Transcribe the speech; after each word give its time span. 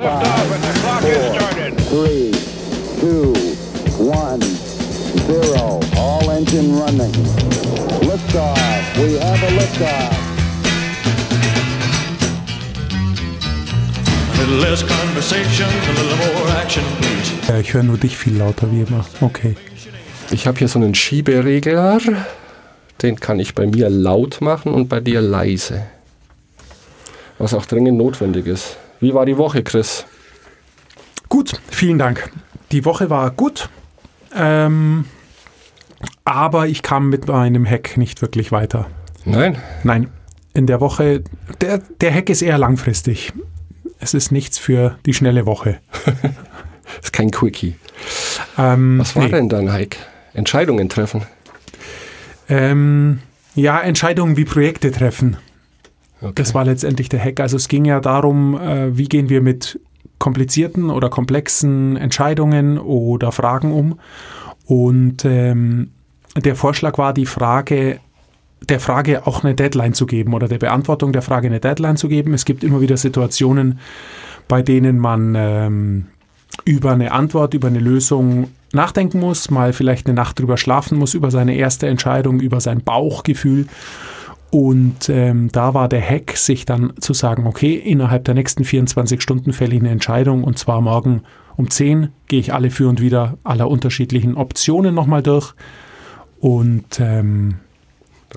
Five, 0.00 0.24
four, 0.80 1.28
three, 1.90 2.32
two, 3.00 3.34
one, 4.02 4.40
zero. 4.40 5.78
All 5.94 6.30
engine 6.30 6.74
running. 6.74 7.12
Liftoff. 8.00 8.96
We 8.96 9.18
have 9.18 9.42
a 9.42 9.50
liftoff. 9.58 10.16
A 14.32 14.40
little 14.40 14.56
less 14.56 14.82
conversation, 14.82 15.68
a 15.68 15.92
little 15.92 16.16
more 16.16 16.48
action, 16.56 16.82
please. 17.02 17.32
Ja, 17.46 17.58
ich 17.58 17.74
höre 17.74 17.82
nur 17.82 17.98
dich 17.98 18.16
viel 18.16 18.38
lauter 18.38 18.72
wie 18.72 18.80
immer. 18.80 19.04
Okay. 19.20 19.54
Ich 20.30 20.46
habe 20.46 20.56
hier 20.58 20.68
so 20.68 20.78
einen 20.78 20.94
Schieberegler. 20.94 21.98
Den 23.02 23.20
kann 23.20 23.38
ich 23.38 23.54
bei 23.54 23.66
mir 23.66 23.90
laut 23.90 24.40
machen 24.40 24.72
und 24.72 24.88
bei 24.88 25.00
dir 25.00 25.20
leise. 25.20 25.82
Was 27.36 27.52
auch 27.52 27.66
dringend 27.66 27.98
notwendig 27.98 28.46
ist. 28.46 28.78
Wie 29.00 29.14
war 29.14 29.24
die 29.24 29.38
Woche, 29.38 29.62
Chris? 29.62 30.04
Gut, 31.28 31.60
vielen 31.70 31.98
Dank. 31.98 32.30
Die 32.70 32.84
Woche 32.84 33.08
war 33.08 33.30
gut, 33.30 33.68
ähm, 34.36 35.06
aber 36.24 36.66
ich 36.66 36.82
kam 36.82 37.08
mit 37.08 37.26
meinem 37.26 37.66
Hack 37.66 37.96
nicht 37.96 38.20
wirklich 38.22 38.52
weiter. 38.52 38.86
Nein? 39.24 39.56
Nein, 39.84 40.08
in 40.52 40.66
der 40.66 40.80
Woche, 40.80 41.22
der, 41.60 41.78
der 42.00 42.14
Hack 42.14 42.28
ist 42.28 42.42
eher 42.42 42.58
langfristig. 42.58 43.32
Es 43.98 44.14
ist 44.14 44.32
nichts 44.32 44.58
für 44.58 44.98
die 45.06 45.14
schnelle 45.14 45.46
Woche. 45.46 45.80
ist 47.02 47.12
kein 47.12 47.30
Quickie. 47.30 47.76
Ähm, 48.58 48.98
Was 48.98 49.16
war 49.16 49.24
nee. 49.24 49.30
denn 49.30 49.48
dein 49.48 49.72
Hack? 49.72 49.96
Entscheidungen 50.34 50.88
treffen. 50.88 51.22
Ähm, 52.48 53.20
ja, 53.54 53.80
Entscheidungen 53.80 54.36
wie 54.36 54.44
Projekte 54.44 54.90
treffen. 54.90 55.36
Okay. 56.20 56.32
Das 56.34 56.54
war 56.54 56.64
letztendlich 56.64 57.08
der 57.08 57.22
Hack. 57.22 57.40
Also 57.40 57.56
es 57.56 57.68
ging 57.68 57.84
ja 57.84 58.00
darum, 58.00 58.58
äh, 58.60 58.96
wie 58.96 59.08
gehen 59.08 59.28
wir 59.28 59.40
mit 59.40 59.80
komplizierten 60.18 60.90
oder 60.90 61.08
komplexen 61.08 61.96
Entscheidungen 61.96 62.78
oder 62.78 63.32
Fragen 63.32 63.72
um. 63.72 63.98
Und 64.66 65.24
ähm, 65.24 65.90
der 66.36 66.54
Vorschlag 66.54 66.98
war, 66.98 67.12
die 67.12 67.26
Frage, 67.26 67.98
der 68.68 68.80
Frage 68.80 69.26
auch 69.26 69.42
eine 69.42 69.54
Deadline 69.54 69.94
zu 69.94 70.06
geben 70.06 70.34
oder 70.34 70.46
der 70.46 70.58
Beantwortung 70.58 71.12
der 71.12 71.22
Frage 71.22 71.48
eine 71.48 71.58
Deadline 71.58 71.96
zu 71.96 72.08
geben. 72.08 72.34
Es 72.34 72.44
gibt 72.44 72.62
immer 72.62 72.80
wieder 72.80 72.96
Situationen, 72.96 73.78
bei 74.46 74.62
denen 74.62 74.98
man 74.98 75.34
ähm, 75.36 76.06
über 76.64 76.92
eine 76.92 77.12
Antwort, 77.12 77.54
über 77.54 77.68
eine 77.68 77.80
Lösung 77.80 78.50
nachdenken 78.72 79.20
muss, 79.20 79.50
mal 79.50 79.72
vielleicht 79.72 80.06
eine 80.06 80.14
Nacht 80.14 80.38
drüber 80.38 80.56
schlafen 80.56 80.98
muss, 80.98 81.14
über 81.14 81.30
seine 81.30 81.56
erste 81.56 81.88
Entscheidung, 81.88 82.40
über 82.40 82.60
sein 82.60 82.82
Bauchgefühl. 82.82 83.66
Und 84.50 85.08
ähm, 85.08 85.50
da 85.52 85.74
war 85.74 85.88
der 85.88 86.02
Hack, 86.02 86.36
sich 86.36 86.64
dann 86.64 86.92
zu 87.00 87.12
sagen, 87.12 87.46
okay, 87.46 87.74
innerhalb 87.74 88.24
der 88.24 88.34
nächsten 88.34 88.64
24 88.64 89.22
Stunden 89.22 89.52
fälle 89.52 89.74
ich 89.74 89.80
eine 89.80 89.90
Entscheidung 89.90 90.42
und 90.42 90.58
zwar 90.58 90.80
morgen 90.80 91.22
um 91.56 91.70
10 91.70 92.08
gehe 92.26 92.40
ich 92.40 92.52
alle 92.52 92.70
für 92.70 92.88
und 92.88 93.00
wieder 93.00 93.38
aller 93.44 93.68
unterschiedlichen 93.68 94.36
Optionen 94.36 94.94
nochmal 94.94 95.22
durch. 95.22 95.54
Und 96.40 96.98
ähm, 97.00 97.56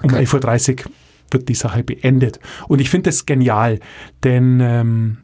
um 0.02 0.10
Okay. 0.10 0.26
11.30 0.26 0.86
Uhr 0.86 0.92
wird 1.32 1.50
die 1.50 1.56
Sache 1.56 1.84
beendet. 1.84 2.40
Und 2.68 2.82
ich 2.82 2.90
finde 2.90 3.10
das 3.10 3.26
genial, 3.26 3.80
denn 4.24 4.60
ähm, 4.60 5.18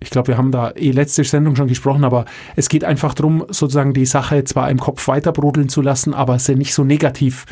ich 0.00 0.10
glaube, 0.10 0.28
wir 0.28 0.38
haben 0.38 0.50
da 0.50 0.72
eh 0.72 0.90
letzte 0.90 1.22
Sendung 1.24 1.54
schon 1.54 1.68
gesprochen, 1.68 2.04
aber 2.04 2.24
es 2.56 2.68
geht 2.68 2.84
einfach 2.84 3.14
darum, 3.14 3.44
sozusagen 3.48 3.94
die 3.94 4.06
Sache 4.06 4.42
zwar 4.44 4.70
im 4.70 4.78
Kopf 4.78 5.06
weiter 5.06 5.32
brodeln 5.32 5.68
zu 5.68 5.80
lassen, 5.80 6.12
aber 6.12 6.38
sie 6.38 6.56
nicht 6.56 6.74
so 6.74 6.82
negativ 6.82 7.46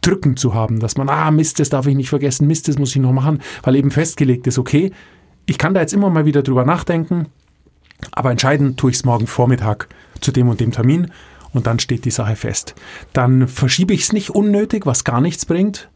drücken 0.00 0.36
zu 0.36 0.54
haben, 0.54 0.80
dass 0.80 0.96
man, 0.96 1.08
ah, 1.08 1.30
Mist, 1.30 1.58
das 1.60 1.70
darf 1.70 1.86
ich 1.86 1.96
nicht 1.96 2.08
vergessen, 2.08 2.46
Mist, 2.46 2.68
das 2.68 2.78
muss 2.78 2.94
ich 2.94 3.02
noch 3.02 3.12
machen, 3.12 3.40
weil 3.62 3.76
eben 3.76 3.90
festgelegt 3.90 4.46
ist, 4.46 4.58
okay, 4.58 4.92
ich 5.46 5.58
kann 5.58 5.74
da 5.74 5.80
jetzt 5.80 5.94
immer 5.94 6.10
mal 6.10 6.24
wieder 6.24 6.42
drüber 6.42 6.64
nachdenken, 6.64 7.26
aber 8.12 8.30
entscheiden 8.30 8.76
tue 8.76 8.90
ich 8.90 8.98
es 8.98 9.04
morgen 9.04 9.26
Vormittag 9.26 9.88
zu 10.20 10.30
dem 10.30 10.48
und 10.48 10.60
dem 10.60 10.72
Termin 10.72 11.10
und 11.52 11.66
dann 11.66 11.78
steht 11.78 12.04
die 12.04 12.10
Sache 12.10 12.36
fest. 12.36 12.74
Dann 13.12 13.48
verschiebe 13.48 13.94
ich 13.94 14.02
es 14.02 14.12
nicht 14.12 14.30
unnötig, 14.30 14.86
was 14.86 15.04
gar 15.04 15.20
nichts 15.20 15.46
bringt, 15.46 15.90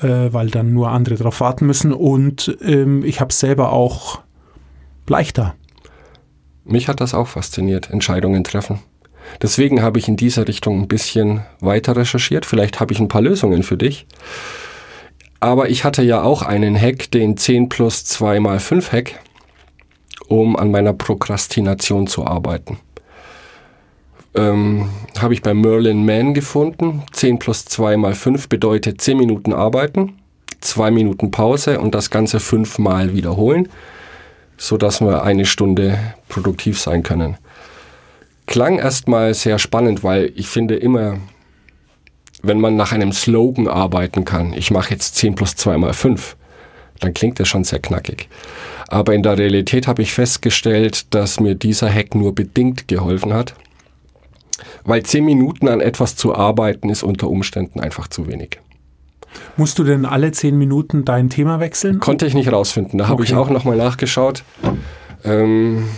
äh, 0.00 0.32
weil 0.32 0.50
dann 0.50 0.72
nur 0.72 0.90
andere 0.90 1.16
darauf 1.16 1.40
warten 1.40 1.66
müssen 1.66 1.92
und 1.92 2.56
ähm, 2.62 3.04
ich 3.04 3.20
habe 3.20 3.30
es 3.30 3.40
selber 3.40 3.72
auch 3.72 4.20
leichter. 5.08 5.54
Mich 6.64 6.88
hat 6.88 7.00
das 7.00 7.14
auch 7.14 7.28
fasziniert, 7.28 7.90
Entscheidungen 7.90 8.44
treffen. 8.44 8.80
Deswegen 9.42 9.82
habe 9.82 9.98
ich 9.98 10.08
in 10.08 10.16
dieser 10.16 10.48
Richtung 10.48 10.80
ein 10.80 10.88
bisschen 10.88 11.42
weiter 11.60 11.96
recherchiert. 11.96 12.46
Vielleicht 12.46 12.80
habe 12.80 12.92
ich 12.92 13.00
ein 13.00 13.08
paar 13.08 13.22
Lösungen 13.22 13.62
für 13.62 13.76
dich. 13.76 14.06
Aber 15.40 15.68
ich 15.68 15.84
hatte 15.84 16.02
ja 16.02 16.22
auch 16.22 16.42
einen 16.42 16.80
Hack, 16.80 17.10
den 17.10 17.36
10 17.36 17.68
plus 17.68 18.04
2 18.04 18.40
mal 18.40 18.58
5 18.58 18.92
Hack, 18.92 19.20
um 20.28 20.56
an 20.56 20.70
meiner 20.70 20.92
Prokrastination 20.92 22.06
zu 22.06 22.26
arbeiten. 22.26 22.78
Ähm, 24.34 24.88
habe 25.18 25.34
ich 25.34 25.42
bei 25.42 25.54
Merlin 25.54 26.04
Mann 26.04 26.34
gefunden. 26.34 27.02
10 27.12 27.38
plus 27.38 27.64
2 27.66 27.96
mal 27.96 28.14
5 28.14 28.48
bedeutet 28.48 29.00
10 29.00 29.18
Minuten 29.18 29.52
arbeiten, 29.52 30.18
2 30.60 30.90
Minuten 30.90 31.30
Pause 31.30 31.80
und 31.80 31.94
das 31.94 32.10
Ganze 32.10 32.40
fünfmal 32.40 33.14
wiederholen, 33.14 33.68
sodass 34.56 35.00
wir 35.00 35.22
eine 35.22 35.44
Stunde 35.44 35.98
produktiv 36.28 36.80
sein 36.80 37.02
können 37.02 37.36
klang 38.46 38.78
erstmal 38.78 39.34
sehr 39.34 39.58
spannend, 39.58 40.02
weil 40.04 40.32
ich 40.36 40.48
finde 40.48 40.76
immer, 40.76 41.18
wenn 42.42 42.60
man 42.60 42.76
nach 42.76 42.92
einem 42.92 43.12
Slogan 43.12 43.68
arbeiten 43.68 44.24
kann, 44.24 44.52
ich 44.52 44.70
mache 44.70 44.90
jetzt 44.92 45.16
10 45.16 45.34
plus 45.34 45.56
2 45.56 45.78
mal 45.78 45.92
5, 45.92 46.36
dann 47.00 47.12
klingt 47.14 47.40
das 47.40 47.48
schon 47.48 47.64
sehr 47.64 47.80
knackig. 47.80 48.28
Aber 48.88 49.14
in 49.14 49.22
der 49.22 49.36
Realität 49.36 49.88
habe 49.88 50.02
ich 50.02 50.12
festgestellt, 50.12 51.12
dass 51.14 51.40
mir 51.40 51.54
dieser 51.56 51.92
Hack 51.92 52.14
nur 52.14 52.34
bedingt 52.34 52.86
geholfen 52.88 53.34
hat, 53.34 53.54
weil 54.84 55.02
10 55.02 55.24
Minuten 55.24 55.68
an 55.68 55.80
etwas 55.80 56.14
zu 56.16 56.34
arbeiten 56.34 56.88
ist 56.88 57.02
unter 57.02 57.28
Umständen 57.28 57.80
einfach 57.80 58.06
zu 58.08 58.28
wenig. 58.28 58.60
Musst 59.58 59.78
du 59.78 59.84
denn 59.84 60.06
alle 60.06 60.32
zehn 60.32 60.56
Minuten 60.56 61.04
dein 61.04 61.28
Thema 61.28 61.60
wechseln? 61.60 62.00
Konnte 62.00 62.24
ich 62.26 62.32
nicht 62.32 62.50
rausfinden. 62.50 62.98
Da 62.98 63.08
habe 63.08 63.22
ich 63.24 63.32
Okay. 63.34 63.40
auch 63.40 63.50
nochmal 63.50 63.76
nachgeschaut. 63.76 64.44
Ähm, 65.24 65.88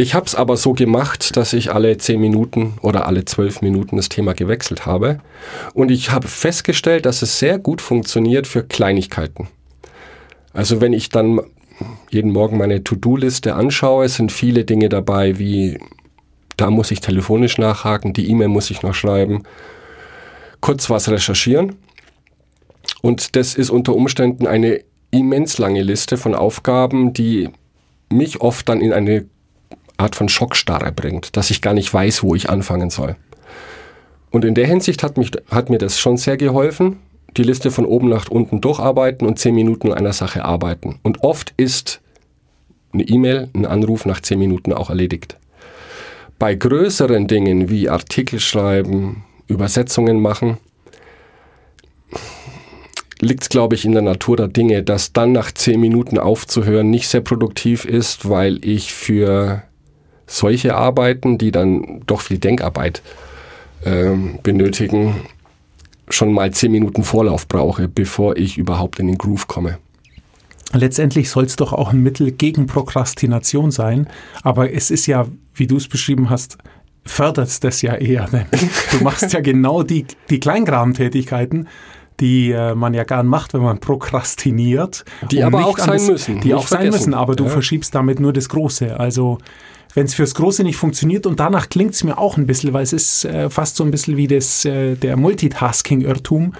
ich 0.00 0.14
habe 0.14 0.26
es 0.26 0.36
aber 0.36 0.56
so 0.56 0.74
gemacht, 0.74 1.36
dass 1.36 1.52
ich 1.52 1.74
alle 1.74 1.98
10 1.98 2.20
Minuten 2.20 2.78
oder 2.82 3.06
alle 3.06 3.24
12 3.24 3.62
Minuten 3.62 3.96
das 3.96 4.08
Thema 4.08 4.32
gewechselt 4.32 4.86
habe. 4.86 5.18
Und 5.74 5.90
ich 5.90 6.12
habe 6.12 6.28
festgestellt, 6.28 7.04
dass 7.04 7.20
es 7.20 7.40
sehr 7.40 7.58
gut 7.58 7.80
funktioniert 7.80 8.46
für 8.46 8.62
Kleinigkeiten. 8.62 9.48
Also 10.52 10.80
wenn 10.80 10.92
ich 10.92 11.08
dann 11.08 11.40
jeden 12.10 12.30
Morgen 12.30 12.58
meine 12.58 12.84
To-Do-Liste 12.84 13.56
anschaue, 13.56 14.08
sind 14.08 14.30
viele 14.30 14.64
Dinge 14.64 14.88
dabei, 14.88 15.40
wie 15.40 15.80
da 16.56 16.70
muss 16.70 16.92
ich 16.92 17.00
telefonisch 17.00 17.58
nachhaken, 17.58 18.12
die 18.12 18.30
E-Mail 18.30 18.48
muss 18.48 18.70
ich 18.70 18.82
noch 18.82 18.94
schreiben, 18.94 19.42
kurz 20.60 20.88
was 20.90 21.08
recherchieren. 21.08 21.74
Und 23.02 23.34
das 23.34 23.56
ist 23.56 23.70
unter 23.70 23.96
Umständen 23.96 24.46
eine 24.46 24.80
immens 25.10 25.58
lange 25.58 25.82
Liste 25.82 26.16
von 26.16 26.36
Aufgaben, 26.36 27.12
die 27.12 27.48
mich 28.10 28.40
oft 28.40 28.68
dann 28.68 28.80
in 28.80 28.92
eine 28.92 29.26
Art 29.98 30.14
von 30.14 30.28
Schockstarre 30.28 30.92
bringt, 30.92 31.36
dass 31.36 31.50
ich 31.50 31.60
gar 31.60 31.74
nicht 31.74 31.92
weiß, 31.92 32.22
wo 32.22 32.34
ich 32.34 32.48
anfangen 32.48 32.88
soll. 32.88 33.16
Und 34.30 34.44
in 34.44 34.54
der 34.54 34.66
Hinsicht 34.66 35.02
hat, 35.02 35.16
mich, 35.16 35.32
hat 35.50 35.70
mir 35.70 35.78
das 35.78 35.98
schon 35.98 36.16
sehr 36.16 36.36
geholfen, 36.36 36.98
die 37.36 37.42
Liste 37.42 37.70
von 37.70 37.84
oben 37.84 38.08
nach 38.08 38.30
unten 38.30 38.60
durcharbeiten 38.60 39.26
und 39.26 39.38
zehn 39.38 39.54
Minuten 39.54 39.92
an 39.92 39.98
einer 39.98 40.12
Sache 40.12 40.44
arbeiten. 40.44 40.98
Und 41.02 41.22
oft 41.22 41.52
ist 41.56 42.00
eine 42.92 43.02
E-Mail, 43.02 43.48
ein 43.54 43.66
Anruf 43.66 44.06
nach 44.06 44.20
zehn 44.20 44.38
Minuten 44.38 44.72
auch 44.72 44.88
erledigt. 44.88 45.36
Bei 46.38 46.54
größeren 46.54 47.26
Dingen 47.26 47.68
wie 47.68 47.88
Artikel 47.88 48.38
schreiben, 48.40 49.24
Übersetzungen 49.46 50.20
machen, 50.20 50.58
liegt 53.20 53.42
es, 53.42 53.48
glaube 53.48 53.74
ich, 53.74 53.84
in 53.84 53.92
der 53.92 54.02
Natur 54.02 54.36
der 54.36 54.48
Dinge, 54.48 54.82
dass 54.82 55.12
dann 55.12 55.32
nach 55.32 55.50
zehn 55.50 55.80
Minuten 55.80 56.18
aufzuhören 56.18 56.90
nicht 56.90 57.08
sehr 57.08 57.20
produktiv 57.20 57.84
ist, 57.84 58.28
weil 58.28 58.64
ich 58.64 58.92
für 58.92 59.64
solche 60.28 60.76
Arbeiten, 60.76 61.38
die 61.38 61.50
dann 61.50 62.02
doch 62.06 62.20
viel 62.20 62.38
Denkarbeit 62.38 63.02
ähm, 63.84 64.38
benötigen, 64.44 65.16
schon 66.08 66.32
mal 66.32 66.52
zehn 66.52 66.70
Minuten 66.70 67.02
Vorlauf 67.02 67.48
brauche, 67.48 67.88
bevor 67.88 68.36
ich 68.36 68.56
überhaupt 68.58 68.98
in 69.00 69.06
den 69.08 69.18
Groove 69.18 69.48
komme. 69.48 69.78
Letztendlich 70.72 71.30
soll 71.30 71.44
es 71.44 71.56
doch 71.56 71.72
auch 71.72 71.92
ein 71.92 72.02
Mittel 72.02 72.30
gegen 72.30 72.66
Prokrastination 72.66 73.70
sein, 73.70 74.06
aber 74.42 74.72
es 74.72 74.90
ist 74.90 75.06
ja, 75.06 75.26
wie 75.54 75.66
du 75.66 75.76
es 75.78 75.88
beschrieben 75.88 76.28
hast, 76.28 76.58
fördert 77.04 77.48
es 77.48 77.60
das 77.60 77.80
ja 77.80 77.94
eher. 77.94 78.26
Denn 78.30 78.44
du 78.92 78.98
machst 79.02 79.32
ja 79.32 79.40
genau 79.40 79.82
die, 79.82 80.04
die 80.28 80.40
Kleingrabentätigkeiten, 80.40 81.68
die 82.20 82.50
äh, 82.50 82.74
man 82.74 82.92
ja 82.92 83.04
gern 83.04 83.26
macht, 83.26 83.54
wenn 83.54 83.62
man 83.62 83.78
prokrastiniert. 83.78 85.04
Die 85.30 85.42
aber 85.42 85.64
auch 85.64 85.78
sein 85.78 85.88
das, 85.92 86.08
müssen, 86.08 86.40
Die 86.40 86.52
auch 86.52 86.66
sein 86.66 86.80
vergessen. 86.82 86.98
müssen, 87.10 87.14
aber 87.14 87.34
du 87.36 87.44
Ja. 87.44 87.50
verschiebst 87.50 87.94
damit 87.94 88.20
nur 88.20 88.32
das 88.34 88.48
Große. 88.50 88.98
Also 88.98 89.38
wenn 89.94 90.06
es 90.06 90.14
fürs 90.14 90.34
Große 90.34 90.62
nicht 90.64 90.76
funktioniert 90.76 91.26
und 91.26 91.40
danach 91.40 91.68
klingt 91.68 91.94
es 91.94 92.04
mir 92.04 92.18
auch 92.18 92.36
ein 92.36 92.46
bisschen, 92.46 92.72
weil 92.72 92.82
es 92.82 92.92
ist 92.92 93.24
äh, 93.24 93.50
fast 93.50 93.76
so 93.76 93.84
ein 93.84 93.90
bisschen 93.90 94.16
wie 94.16 94.26
das, 94.26 94.64
äh, 94.64 94.96
der 94.96 95.16
Multitasking-Irrtum, 95.16 96.54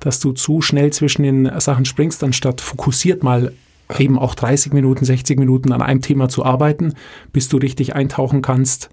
dass 0.00 0.20
du 0.20 0.32
zu 0.32 0.60
schnell 0.60 0.92
zwischen 0.92 1.22
den 1.22 1.60
Sachen 1.60 1.84
springst, 1.84 2.22
anstatt 2.24 2.60
fokussiert 2.60 3.22
mal 3.22 3.52
eben 3.98 4.18
auch 4.18 4.34
30 4.34 4.72
Minuten, 4.72 5.04
60 5.04 5.38
Minuten 5.38 5.72
an 5.72 5.82
einem 5.82 6.00
Thema 6.00 6.28
zu 6.28 6.44
arbeiten, 6.44 6.94
bis 7.32 7.48
du 7.48 7.58
richtig 7.58 7.94
eintauchen 7.94 8.42
kannst. 8.42 8.90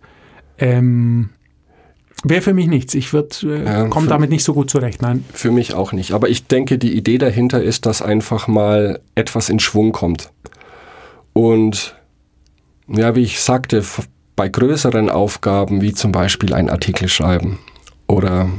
Ähm, 0.58 1.30
Wäre 2.24 2.42
für 2.42 2.54
mich 2.54 2.68
nichts. 2.68 2.94
Ich 2.94 3.12
äh, 3.14 3.88
komme 3.90 4.08
damit 4.08 4.30
nicht 4.30 4.44
so 4.44 4.54
gut 4.54 4.70
zurecht. 4.70 5.02
Nein. 5.02 5.26
Für 5.34 5.50
mich 5.50 5.74
auch 5.74 5.92
nicht. 5.92 6.12
Aber 6.12 6.30
ich 6.30 6.46
denke, 6.46 6.78
die 6.78 6.96
Idee 6.96 7.18
dahinter 7.18 7.64
ist, 7.64 7.88
dass 7.88 8.04
einfach 8.04 8.48
mal 8.48 9.00
etwas 9.16 9.50
in 9.50 9.60
Schwung 9.60 9.92
kommt. 9.92 10.30
Und 11.34 11.96
ja, 12.92 13.16
wie 13.16 13.24
ich 13.24 13.42
sagte, 13.42 13.84
bei 14.36 14.50
größeren 14.50 15.10
Aufgaben, 15.10 15.82
wie 15.82 15.94
zum 15.94 16.12
Beispiel 16.12 16.54
ein 16.54 16.70
Artikel 16.70 17.08
schreiben 17.08 17.60
oder 18.08 18.50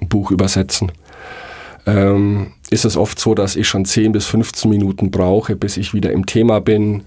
ein 0.00 0.08
Buch 0.08 0.30
übersetzen, 0.30 0.92
ähm, 1.86 2.52
ist 2.70 2.84
es 2.84 2.96
oft 2.96 3.18
so, 3.18 3.34
dass 3.34 3.56
ich 3.56 3.68
schon 3.68 3.84
10 3.84 4.12
bis 4.12 4.26
15 4.26 4.70
Minuten 4.70 5.10
brauche, 5.10 5.56
bis 5.56 5.76
ich 5.76 5.94
wieder 5.94 6.12
im 6.12 6.26
Thema 6.26 6.60
bin, 6.60 7.02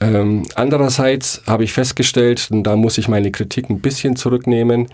ähm, 0.00 0.42
andererseits 0.54 1.42
habe 1.46 1.64
ich 1.64 1.72
festgestellt, 1.72 2.48
und 2.50 2.64
da 2.64 2.76
muss 2.76 2.98
ich 2.98 3.08
meine 3.08 3.30
Kritik 3.30 3.70
ein 3.70 3.80
bisschen 3.80 4.16
zurücknehmen, 4.16 4.88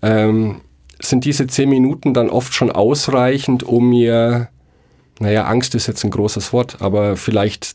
ähm, 0.00 0.62
sind 1.00 1.24
diese 1.24 1.46
zehn 1.46 1.68
Minuten 1.68 2.14
dann 2.14 2.30
oft 2.30 2.54
schon 2.54 2.70
ausreichend, 2.70 3.62
um 3.62 3.90
mir, 3.90 4.48
naja, 5.18 5.44
Angst 5.44 5.74
ist 5.74 5.86
jetzt 5.86 6.04
ein 6.04 6.10
großes 6.10 6.52
Wort, 6.52 6.80
aber 6.80 7.16
vielleicht 7.16 7.74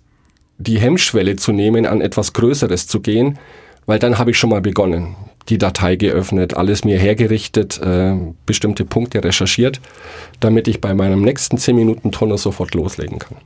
die 0.58 0.80
Hemmschwelle 0.80 1.36
zu 1.36 1.52
nehmen, 1.52 1.86
an 1.86 2.02
etwas 2.02 2.34
Größeres 2.34 2.88
zu 2.88 3.00
gehen, 3.00 3.38
weil 3.86 4.00
dann 4.00 4.18
habe 4.18 4.32
ich 4.32 4.38
schon 4.38 4.50
mal 4.50 4.62
begonnen. 4.62 5.16
Die 5.50 5.58
Datei 5.58 5.96
geöffnet, 5.96 6.56
alles 6.56 6.84
mir 6.84 7.00
hergerichtet, 7.00 7.80
äh, 7.82 8.16
bestimmte 8.46 8.84
Punkte 8.84 9.24
recherchiert, 9.24 9.80
damit 10.40 10.68
ich 10.68 10.82
bei 10.82 10.94
meinem 10.94 11.22
nächsten 11.22 11.58
10 11.58 11.76
Minuten 11.76 12.12
Tonner 12.12 12.38
sofort 12.38 12.74
loslegen 12.74 13.20
kann 13.20 13.38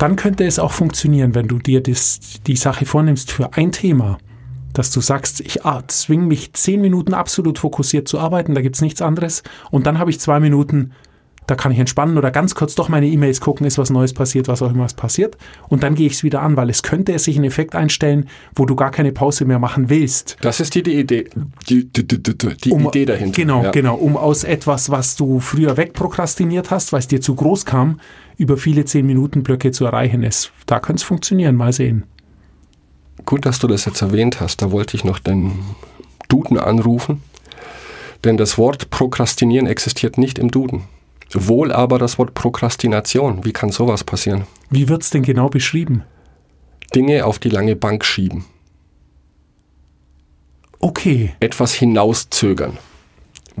dann 0.00 0.16
könnte 0.16 0.46
es 0.46 0.58
auch 0.58 0.72
funktionieren, 0.72 1.34
wenn 1.34 1.46
du 1.46 1.58
dir 1.58 1.82
das, 1.82 2.20
die 2.46 2.56
Sache 2.56 2.86
vornimmst 2.86 3.30
für 3.30 3.52
ein 3.52 3.70
Thema, 3.70 4.16
dass 4.72 4.92
du 4.92 5.02
sagst, 5.02 5.40
ich 5.40 5.66
ah, 5.66 5.82
zwinge 5.88 6.24
mich 6.24 6.54
zehn 6.54 6.80
Minuten 6.80 7.12
absolut 7.12 7.58
fokussiert 7.58 8.08
zu 8.08 8.18
arbeiten, 8.18 8.54
da 8.54 8.62
gibt 8.62 8.76
es 8.76 8.82
nichts 8.82 9.02
anderes 9.02 9.42
und 9.70 9.86
dann 9.86 9.98
habe 9.98 10.10
ich 10.10 10.18
zwei 10.18 10.40
Minuten 10.40 10.92
da 11.46 11.56
kann 11.56 11.72
ich 11.72 11.78
entspannen 11.78 12.16
oder 12.16 12.30
ganz 12.30 12.54
kurz 12.54 12.74
doch 12.74 12.88
meine 12.88 13.08
E-Mails 13.08 13.40
gucken, 13.40 13.66
ist 13.66 13.76
was 13.76 13.90
Neues 13.90 14.12
passiert, 14.12 14.46
was 14.46 14.62
auch 14.62 14.70
immer 14.70 14.86
passiert. 14.86 15.36
Und 15.68 15.82
dann 15.82 15.94
gehe 15.94 16.06
ich 16.06 16.12
es 16.12 16.22
wieder 16.22 16.42
an, 16.42 16.56
weil 16.56 16.70
es 16.70 16.82
könnte 16.82 17.18
sich 17.18 17.36
ein 17.36 17.44
Effekt 17.44 17.74
einstellen, 17.74 18.28
wo 18.54 18.66
du 18.66 18.76
gar 18.76 18.90
keine 18.90 19.10
Pause 19.12 19.44
mehr 19.44 19.58
machen 19.58 19.90
willst. 19.90 20.36
Das 20.42 20.60
ist 20.60 20.74
die, 20.74 20.82
die 20.82 20.98
Idee, 20.98 21.28
die, 21.68 21.90
die, 21.90 22.06
die, 22.06 22.20
die 22.20 22.70
um, 22.70 22.86
Idee 22.86 23.04
dahinter. 23.04 23.34
Genau, 23.34 23.64
ja. 23.64 23.70
genau, 23.72 23.96
um 23.96 24.16
aus 24.16 24.44
etwas, 24.44 24.90
was 24.90 25.16
du 25.16 25.40
früher 25.40 25.76
wegprokrastiniert 25.76 26.70
hast, 26.70 26.92
weil 26.92 27.00
es 27.00 27.08
dir 27.08 27.20
zu 27.20 27.34
groß 27.34 27.64
kam, 27.64 28.00
über 28.36 28.56
viele 28.56 28.82
10-Minuten-Blöcke 28.82 29.72
zu 29.72 29.84
erreichen 29.84 30.22
ist. 30.22 30.52
Da 30.66 30.78
könnte 30.78 31.00
es 31.00 31.02
funktionieren, 31.02 31.56
mal 31.56 31.72
sehen. 31.72 32.04
Gut, 33.26 33.44
dass 33.44 33.58
du 33.58 33.66
das 33.66 33.84
jetzt 33.84 34.02
erwähnt 34.02 34.40
hast. 34.40 34.62
Da 34.62 34.70
wollte 34.70 34.96
ich 34.96 35.04
noch 35.04 35.18
den 35.18 35.58
Duden 36.28 36.58
anrufen. 36.58 37.22
Denn 38.24 38.36
das 38.36 38.58
Wort 38.58 38.90
Prokrastinieren 38.90 39.66
existiert 39.66 40.18
nicht 40.18 40.38
im 40.38 40.50
Duden. 40.50 40.82
Wohl 41.32 41.72
aber 41.72 41.98
das 41.98 42.18
Wort 42.18 42.34
Prokrastination. 42.34 43.44
Wie 43.44 43.52
kann 43.52 43.70
sowas 43.70 44.04
passieren? 44.04 44.44
Wie 44.68 44.88
wird 44.88 45.02
es 45.02 45.10
denn 45.10 45.22
genau 45.22 45.48
beschrieben? 45.48 46.04
Dinge 46.94 47.24
auf 47.24 47.38
die 47.38 47.50
lange 47.50 47.76
Bank 47.76 48.04
schieben. 48.04 48.44
Okay. 50.80 51.34
Etwas 51.40 51.74
hinauszögern, 51.74 52.78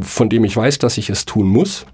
von 0.00 0.28
dem 0.28 0.44
ich 0.44 0.56
weiß, 0.56 0.78
dass 0.78 0.98
ich 0.98 1.10
es 1.10 1.26
tun 1.26 1.46
muss, 1.46 1.86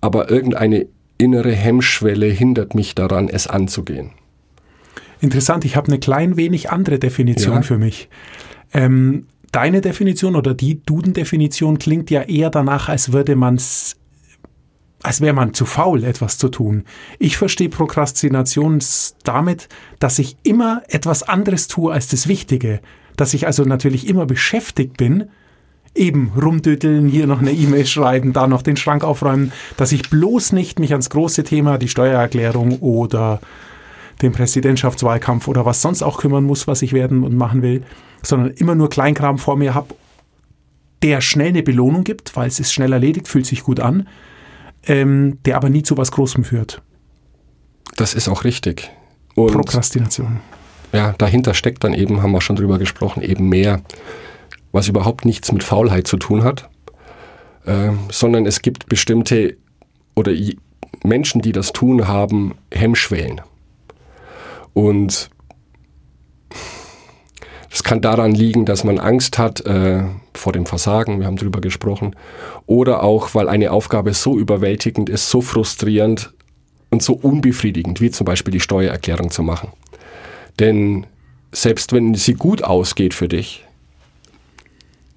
aber 0.00 0.30
irgendeine 0.30 0.86
innere 1.18 1.52
Hemmschwelle 1.52 2.26
hindert 2.26 2.74
mich 2.74 2.94
daran, 2.94 3.28
es 3.28 3.46
anzugehen. 3.46 4.12
Interessant, 5.20 5.66
ich 5.66 5.76
habe 5.76 5.88
eine 5.88 5.98
klein 5.98 6.38
wenig 6.38 6.70
andere 6.70 6.98
Definition 6.98 7.56
ja. 7.56 7.62
für 7.62 7.76
mich. 7.76 8.08
Ähm, 8.72 9.26
deine 9.52 9.80
Definition 9.80 10.36
oder 10.36 10.54
die 10.54 10.82
Duden-Definition 10.82 11.78
klingt 11.78 12.10
ja 12.10 12.22
eher 12.22 12.50
danach, 12.50 12.88
als 12.88 13.12
würde 13.12 13.36
man 13.36 13.56
es 13.56 13.96
als 15.02 15.20
wäre 15.20 15.32
man 15.32 15.54
zu 15.54 15.64
faul, 15.64 16.04
etwas 16.04 16.36
zu 16.36 16.48
tun. 16.48 16.84
Ich 17.18 17.38
verstehe 17.38 17.70
Prokrastination 17.70 18.80
damit, 19.24 19.68
dass 19.98 20.18
ich 20.18 20.36
immer 20.42 20.82
etwas 20.88 21.22
anderes 21.22 21.68
tue 21.68 21.92
als 21.92 22.08
das 22.08 22.28
Wichtige. 22.28 22.80
Dass 23.16 23.32
ich 23.32 23.46
also 23.46 23.64
natürlich 23.64 24.06
immer 24.06 24.26
beschäftigt 24.26 24.98
bin, 24.98 25.30
eben 25.94 26.32
rumdütteln, 26.40 27.08
hier 27.08 27.26
noch 27.26 27.40
eine 27.40 27.52
E-Mail 27.52 27.86
schreiben, 27.86 28.32
da 28.32 28.46
noch 28.46 28.62
den 28.62 28.76
Schrank 28.76 29.02
aufräumen, 29.02 29.52
dass 29.76 29.92
ich 29.92 30.08
bloß 30.10 30.52
nicht 30.52 30.78
mich 30.78 30.92
ans 30.92 31.10
große 31.10 31.44
Thema, 31.44 31.78
die 31.78 31.88
Steuererklärung 31.88 32.78
oder 32.80 33.40
den 34.22 34.32
Präsidentschaftswahlkampf 34.32 35.48
oder 35.48 35.64
was 35.64 35.82
sonst 35.82 36.02
auch 36.02 36.18
kümmern 36.18 36.44
muss, 36.44 36.66
was 36.66 36.82
ich 36.82 36.92
werden 36.92 37.22
und 37.24 37.36
machen 37.36 37.62
will, 37.62 37.82
sondern 38.22 38.50
immer 38.52 38.74
nur 38.74 38.90
Kleinkram 38.90 39.38
vor 39.38 39.56
mir 39.56 39.74
habe, 39.74 39.94
der 41.02 41.20
schnell 41.20 41.48
eine 41.48 41.62
Belohnung 41.62 42.04
gibt, 42.04 42.36
weil 42.36 42.48
es 42.48 42.60
ist 42.60 42.72
schnell 42.72 42.92
erledigt, 42.92 43.28
fühlt 43.28 43.46
sich 43.46 43.62
gut 43.62 43.80
an, 43.80 44.08
ähm, 44.86 45.38
der 45.44 45.56
aber 45.56 45.70
nie 45.70 45.82
zu 45.82 45.96
was 45.96 46.12
Großem 46.12 46.44
führt. 46.44 46.82
Das 47.96 48.14
ist 48.14 48.28
auch 48.28 48.44
richtig. 48.44 48.90
Und 49.34 49.52
Prokrastination. 49.52 50.40
Ja, 50.92 51.14
dahinter 51.16 51.54
steckt 51.54 51.84
dann 51.84 51.94
eben, 51.94 52.22
haben 52.22 52.32
wir 52.32 52.40
schon 52.40 52.56
drüber 52.56 52.78
gesprochen, 52.78 53.22
eben 53.22 53.48
mehr, 53.48 53.80
was 54.72 54.88
überhaupt 54.88 55.24
nichts 55.24 55.52
mit 55.52 55.62
Faulheit 55.62 56.06
zu 56.06 56.16
tun 56.16 56.44
hat, 56.44 56.68
äh, 57.64 57.90
sondern 58.10 58.46
es 58.46 58.62
gibt 58.62 58.86
bestimmte 58.86 59.56
oder 60.14 60.32
Menschen, 61.04 61.40
die 61.40 61.52
das 61.52 61.72
tun, 61.72 62.08
haben 62.08 62.54
Hemmschwellen. 62.72 63.40
Und 64.74 65.30
es 67.70 67.84
kann 67.84 68.00
daran 68.00 68.32
liegen, 68.32 68.66
dass 68.66 68.84
man 68.84 68.98
Angst 68.98 69.38
hat 69.38 69.64
äh, 69.64 70.02
vor 70.34 70.52
dem 70.52 70.66
Versagen, 70.66 71.20
wir 71.20 71.26
haben 71.26 71.36
darüber 71.36 71.60
gesprochen, 71.60 72.16
oder 72.66 73.02
auch, 73.02 73.34
weil 73.34 73.48
eine 73.48 73.70
Aufgabe 73.70 74.12
so 74.12 74.38
überwältigend 74.38 75.08
ist, 75.08 75.30
so 75.30 75.40
frustrierend 75.40 76.32
und 76.90 77.02
so 77.02 77.14
unbefriedigend, 77.14 78.00
wie 78.00 78.10
zum 78.10 78.24
Beispiel 78.24 78.52
die 78.52 78.60
Steuererklärung 78.60 79.30
zu 79.30 79.42
machen. 79.42 79.68
Denn 80.58 81.06
selbst 81.52 81.92
wenn 81.92 82.14
sie 82.14 82.34
gut 82.34 82.64
ausgeht 82.64 83.14
für 83.14 83.28
dich, 83.28 83.64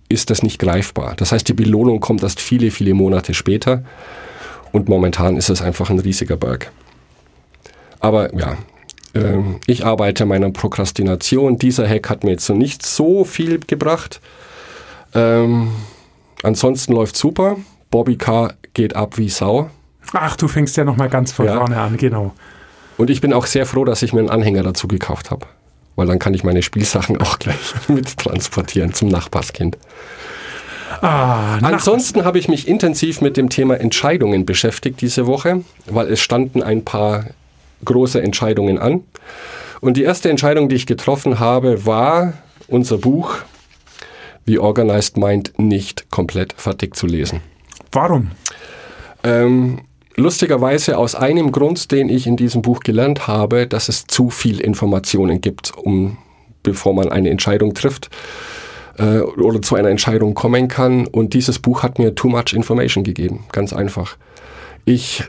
ist 0.09 0.29
das 0.29 0.43
nicht 0.43 0.59
greifbar. 0.59 1.15
Das 1.15 1.31
heißt, 1.31 1.47
die 1.47 1.53
Belohnung 1.53 1.99
kommt 1.99 2.21
erst 2.21 2.39
viele, 2.39 2.69
viele 2.69 2.93
Monate 2.93 3.33
später 3.33 3.83
und 4.71 4.87
momentan 4.87 5.37
ist 5.37 5.49
es 5.49 5.61
einfach 5.61 5.89
ein 5.89 5.99
riesiger 5.99 6.37
Berg. 6.37 6.71
Aber 7.99 8.35
ja, 8.37 8.57
ähm, 9.13 9.59
ich 9.67 9.85
arbeite 9.85 10.25
meiner 10.25 10.49
Prokrastination. 10.51 11.57
Dieser 11.57 11.87
Hack 11.87 12.09
hat 12.09 12.23
mir 12.23 12.31
jetzt 12.31 12.45
so 12.45 12.53
nicht 12.53 12.85
so 12.85 13.23
viel 13.25 13.59
gebracht. 13.59 14.21
Ähm, 15.13 15.69
ansonsten 16.41 16.93
läuft 16.93 17.15
super. 17.15 17.57
Bobby 17.91 18.15
Car 18.17 18.55
geht 18.73 18.95
ab 18.95 19.17
wie 19.17 19.29
Sau. 19.29 19.69
Ach, 20.13 20.35
du 20.35 20.47
fängst 20.47 20.75
ja 20.77 20.83
nochmal 20.83 21.09
ganz 21.09 21.31
von 21.31 21.45
ja. 21.45 21.57
vorne 21.57 21.79
an, 21.79 21.97
genau. 21.97 22.33
Und 22.97 23.09
ich 23.09 23.21
bin 23.21 23.33
auch 23.33 23.45
sehr 23.45 23.65
froh, 23.65 23.85
dass 23.85 24.01
ich 24.01 24.13
mir 24.13 24.19
einen 24.19 24.29
Anhänger 24.29 24.63
dazu 24.63 24.87
gekauft 24.87 25.31
habe. 25.31 25.45
Weil 25.95 26.07
dann 26.07 26.19
kann 26.19 26.33
ich 26.33 26.43
meine 26.43 26.61
Spielsachen 26.61 27.17
auch 27.21 27.39
gleich 27.39 27.73
mit 27.87 28.17
transportieren 28.17 28.93
zum 28.93 29.09
Nachbarskind. 29.09 29.77
Ah, 31.01 31.57
Ansonsten 31.61 32.23
habe 32.23 32.39
ich 32.39 32.47
mich 32.47 32.67
intensiv 32.67 33.19
mit 33.19 33.35
dem 33.35 33.49
Thema 33.49 33.79
Entscheidungen 33.79 34.45
beschäftigt 34.45 35.01
diese 35.01 35.27
Woche, 35.27 35.63
weil 35.87 36.07
es 36.07 36.21
standen 36.21 36.61
ein 36.61 36.85
paar 36.85 37.25
große 37.83 38.21
Entscheidungen 38.21 38.79
an. 38.79 39.03
Und 39.81 39.97
die 39.97 40.03
erste 40.03 40.29
Entscheidung, 40.29 40.69
die 40.69 40.75
ich 40.75 40.85
getroffen 40.85 41.39
habe, 41.39 41.85
war, 41.85 42.33
unser 42.67 42.97
Buch 42.97 43.35
The 44.45 44.59
Organized 44.59 45.17
Mind 45.17 45.53
nicht 45.57 46.09
komplett 46.11 46.53
fertig 46.57 46.95
zu 46.95 47.07
lesen. 47.07 47.41
Warum? 47.91 48.31
Ähm, 49.23 49.81
lustigerweise 50.15 50.97
aus 50.97 51.15
einem 51.15 51.51
Grund, 51.51 51.91
den 51.91 52.09
ich 52.09 52.27
in 52.27 52.35
diesem 52.35 52.61
Buch 52.61 52.81
gelernt 52.81 53.27
habe, 53.27 53.67
dass 53.67 53.89
es 53.89 54.05
zu 54.05 54.29
viel 54.29 54.59
Informationen 54.59 55.41
gibt, 55.41 55.71
um 55.77 56.17
bevor 56.61 56.93
man 56.93 57.09
eine 57.09 57.29
Entscheidung 57.29 57.73
trifft 57.73 58.09
äh, 58.97 59.19
oder 59.19 59.61
zu 59.61 59.75
einer 59.75 59.89
Entscheidung 59.89 60.33
kommen 60.33 60.67
kann. 60.67 61.07
Und 61.07 61.33
dieses 61.33 61.59
Buch 61.59 61.83
hat 61.83 61.99
mir 61.99 62.15
too 62.15 62.29
much 62.29 62.53
information 62.53 63.03
gegeben, 63.03 63.45
ganz 63.51 63.73
einfach. 63.73 64.17
Ich 64.85 65.23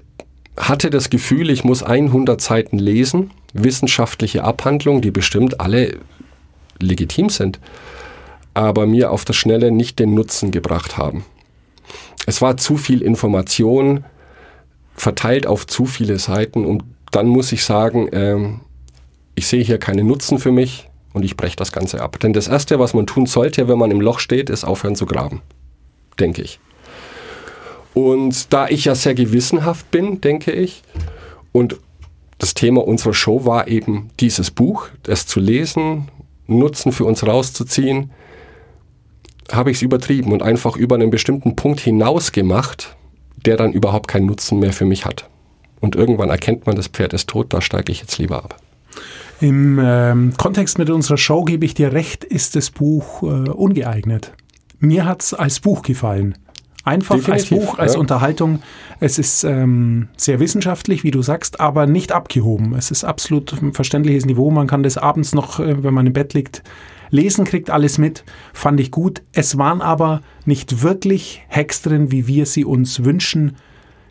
hatte 0.57 0.91
das 0.91 1.11
Gefühl, 1.11 1.51
ich 1.51 1.65
muss 1.65 1.83
100 1.83 2.41
Seiten 2.41 2.79
lesen, 2.79 3.31
wissenschaftliche 3.53 4.45
Abhandlungen, 4.45 5.03
die 5.03 5.11
bestimmt 5.11 5.61
alle 5.61 5.97
legitim 6.81 7.29
sind, 7.29 7.59
aber 8.53 8.87
mir 8.87 9.11
auf 9.11 9.25
der 9.25 9.33
Schnelle 9.33 9.71
nicht 9.71 9.99
den 9.99 10.15
Nutzen 10.15 10.51
gebracht 10.51 10.97
haben. 10.97 11.25
Es 12.27 12.41
war 12.41 12.57
zu 12.57 12.77
viel 12.77 13.03
Information 13.03 14.05
verteilt 14.95 15.47
auf 15.47 15.67
zu 15.67 15.87
viele 15.87 16.19
Seiten 16.19 16.65
und 16.65 16.85
dann 17.11 17.27
muss 17.27 17.53
ich 17.53 17.65
sagen, 17.65 18.09
ähm, 18.13 18.61
ich 19.35 19.47
sehe 19.47 19.63
hier 19.63 19.79
keinen 19.79 20.07
Nutzen 20.07 20.39
für 20.39 20.53
mich 20.53 20.89
und 21.13 21.25
ich 21.25 21.37
breche 21.37 21.57
das 21.57 21.73
Ganze 21.73 22.01
ab. 22.01 22.19
Denn 22.21 22.33
das 22.33 22.49
Erste, 22.49 22.79
was 22.79 22.95
man 22.95 23.07
tun 23.07 23.27
sollte, 23.27 23.69
wenn 23.69 23.79
man 23.79 23.91
im 23.91 24.01
Loch 24.01 24.21
steht, 24.21 24.51
ist 24.51 24.65
aufhören 24.65 24.97
zu 24.97 25.07
graben, 25.07 25.43
denke 26.19 26.43
ich. 26.43 26.61
Und 27.95 28.53
da 28.53 28.69
ich 28.69 28.87
ja 28.87 28.95
sehr 28.95 29.15
gewissenhaft 29.15 29.91
bin, 29.91 30.21
denke 30.21 30.51
ich, 30.53 30.83
Und 31.53 31.79
das 32.39 32.53
Thema 32.55 32.87
unserer 32.87 33.15
Show 33.15 33.47
war 33.47 33.69
eben 33.69 34.11
dieses 34.19 34.51
Buch, 34.51 34.89
es 35.07 35.27
zu 35.27 35.39
lesen, 35.39 36.09
Nutzen 36.47 36.93
für 36.93 37.05
uns 37.05 37.25
rauszuziehen. 37.25 38.11
Habe 39.51 39.71
ich 39.71 39.79
es 39.79 39.83
übertrieben 39.83 40.33
und 40.33 40.43
einfach 40.43 40.77
über 40.77 40.97
einen 40.97 41.11
bestimmten 41.11 41.57
Punkt 41.57 41.81
hinaus 41.81 42.33
gemacht, 42.33 42.97
der 43.47 43.57
dann 43.57 43.73
überhaupt 43.73 44.09
keinen 44.09 44.27
Nutzen 44.27 44.59
mehr 44.59 44.73
für 44.73 44.85
mich 44.85 45.07
hat. 45.07 45.31
Und 45.81 45.97
irgendwann 45.97 46.29
erkennt 46.29 46.67
man, 46.67 46.77
das 46.77 46.89
Pferd 46.89 47.13
ist 47.13 47.29
tot, 47.29 47.53
da 47.53 47.61
steige 47.61 47.93
ich 47.93 48.01
jetzt 48.01 48.19
lieber 48.19 48.45
ab. 48.45 48.57
Im 49.41 49.79
ähm, 49.83 50.33
Kontext 50.37 50.79
mit 50.79 50.91
unserer 50.91 51.19
Show 51.19 51.45
gebe 51.45 51.65
ich 51.65 51.75
dir 51.75 51.93
recht, 51.93 52.25
ist 52.25 52.57
das 52.57 52.71
Buch 52.71 53.23
äh, 53.23 53.27
ungeeignet. 53.27 54.33
Mir 54.79 55.05
hat 55.05 55.23
es 55.23 55.35
als 55.35 55.61
Buch 55.61 55.83
gefallen. 55.83 56.37
Einfach 56.85 57.17
Definitiv, 57.17 57.53
als 57.53 57.67
Buch, 57.67 57.79
als 57.79 57.95
ja. 57.95 58.01
Unterhaltung. 58.01 58.61
Es 59.01 59.19
ist 59.19 59.43
ähm, 59.43 60.09
sehr 60.19 60.39
wissenschaftlich, 60.39 61.03
wie 61.03 61.11
du 61.11 61.23
sagst, 61.23 61.59
aber 61.59 61.87
nicht 61.87 62.13
abgehoben. 62.13 62.75
Es 62.75 62.91
ist 62.91 63.05
absolut 63.05 63.53
ein 63.63 63.73
verständliches 63.73 64.27
Niveau. 64.27 64.51
Man 64.51 64.67
kann 64.67 64.83
das 64.83 64.99
abends 64.99 65.35
noch, 65.35 65.61
äh, 65.61 65.83
wenn 65.83 65.95
man 65.95 66.07
im 66.07 66.13
Bett 66.13 66.35
liegt, 66.35 66.63
lesen, 67.09 67.47
kriegt 67.47 67.71
alles 67.71 67.97
mit. 67.97 68.25
Fand 68.53 68.81
ich 68.81 68.91
gut. 68.91 69.23
Es 69.33 69.57
waren 69.57 69.81
aber 69.81 70.21
nicht 70.45 70.83
wirklich 70.83 71.43
Hacks 71.49 71.81
drin, 71.81 72.13
wie 72.13 72.27
wir 72.27 72.45
sie 72.45 72.67
uns 72.67 73.03
wünschen, 73.03 73.57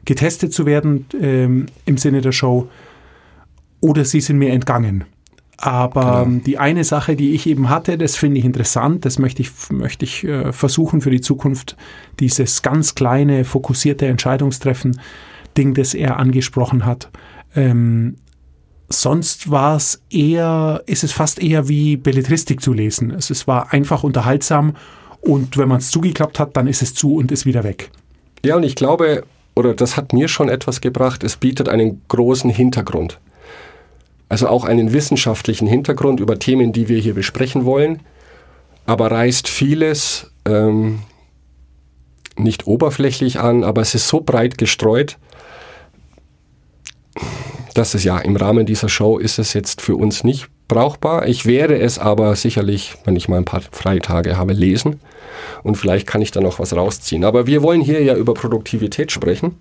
getestet 0.06 0.52
zu 0.52 0.66
werden 0.66 1.06
ähm, 1.22 1.68
im 1.86 1.98
Sinne 1.98 2.22
der 2.22 2.32
Show. 2.32 2.70
Oder 3.82 4.04
sie 4.04 4.22
sind 4.22 4.40
mir 4.40 4.52
entgangen. 4.52 5.06
Aber 5.66 6.26
genau. 6.26 6.42
die 6.46 6.58
eine 6.58 6.84
Sache, 6.84 7.16
die 7.16 7.32
ich 7.32 7.48
eben 7.48 7.70
hatte, 7.70 7.98
das 7.98 8.18
finde 8.18 8.38
ich 8.38 8.44
interessant, 8.44 9.06
das 9.06 9.18
möchte 9.18 9.42
ich, 9.42 9.50
möchte 9.70 10.04
ich 10.04 10.26
äh, 10.26 10.52
versuchen 10.52 11.00
für 11.00 11.10
die 11.10 11.22
Zukunft, 11.22 11.78
dieses 12.20 12.64
ganz 12.64 12.96
kleine, 12.96 13.46
fokussierte 13.46 14.08
Entscheidungstreffen, 14.08 15.00
Ding, 15.56 15.74
das 15.74 15.94
er 15.94 16.20
angesprochen 16.20 16.86
hat. 16.86 17.10
Ähm, 17.56 18.18
sonst 18.90 19.52
war 19.52 19.78
es 19.78 20.02
eher, 20.10 20.84
ist 20.86 21.06
es 21.06 21.14
fast 21.14 21.42
eher 21.42 21.70
wie 21.70 21.96
Belletristik 21.96 22.60
zu 22.60 22.74
lesen. 22.74 23.12
Es, 23.12 23.30
es 23.30 23.48
war 23.48 23.72
einfach 23.72 24.04
unterhaltsam 24.04 24.76
und 25.22 25.58
wenn 25.58 25.70
man 25.70 25.78
es 25.78 25.92
zugeklappt 25.92 26.42
hat, 26.42 26.58
dann 26.58 26.68
ist 26.68 26.82
es 26.82 26.94
zu 26.94 27.16
und 27.16 27.32
ist 27.32 27.46
wieder 27.46 27.64
weg. 27.64 27.90
Ja, 28.44 28.58
und 28.58 28.64
ich 28.64 28.76
glaube, 28.76 29.24
oder 29.56 29.74
das 29.74 29.96
hat 29.96 30.12
mir 30.12 30.28
schon 30.28 30.50
etwas 30.50 30.82
gebracht, 30.82 31.24
es 31.24 31.38
bietet 31.38 31.70
einen 31.70 32.02
großen 32.10 32.50
Hintergrund 32.50 33.22
also 34.34 34.48
auch 34.48 34.66
einen 34.66 34.94
wissenschaftlichen 34.94 35.68
Hintergrund 35.68 36.20
über 36.20 36.40
Themen, 36.40 36.74
die 36.74 36.90
wir 36.90 36.98
hier 36.98 37.14
besprechen 37.14 37.66
wollen, 37.66 38.00
aber 38.88 39.12
reißt 39.12 39.48
vieles 39.48 40.32
ähm, 40.46 41.04
nicht 42.36 42.66
oberflächlich 42.66 43.40
an, 43.40 43.64
aber 43.64 43.84
es 43.84 43.94
ist 43.94 44.08
so 44.08 44.22
breit 44.22 44.58
gestreut, 44.58 45.20
dass 47.76 47.94
es 47.94 48.04
ja 48.04 48.18
im 48.18 48.36
Rahmen 48.36 48.66
dieser 48.66 48.90
Show 48.90 49.20
ist 49.20 49.38
es 49.38 49.54
jetzt 49.54 49.84
für 49.84 49.96
uns 49.96 50.24
nicht 50.24 50.48
brauchbar. 50.68 51.28
Ich 51.28 51.46
werde 51.46 51.78
es 51.78 52.00
aber 52.00 52.36
sicherlich, 52.36 52.96
wenn 53.06 53.16
ich 53.16 53.30
mal 53.30 53.38
ein 53.38 53.46
paar 53.46 53.62
Freitage 53.62 54.36
habe, 54.36 54.54
lesen 54.54 55.00
und 55.62 55.76
vielleicht 55.76 56.08
kann 56.08 56.24
ich 56.24 56.32
da 56.32 56.42
noch 56.42 56.58
was 56.58 56.76
rausziehen. 56.76 57.24
Aber 57.24 57.46
wir 57.46 57.62
wollen 57.62 57.82
hier 57.82 58.02
ja 58.02 58.16
über 58.16 58.34
Produktivität 58.34 59.12
sprechen 59.12 59.58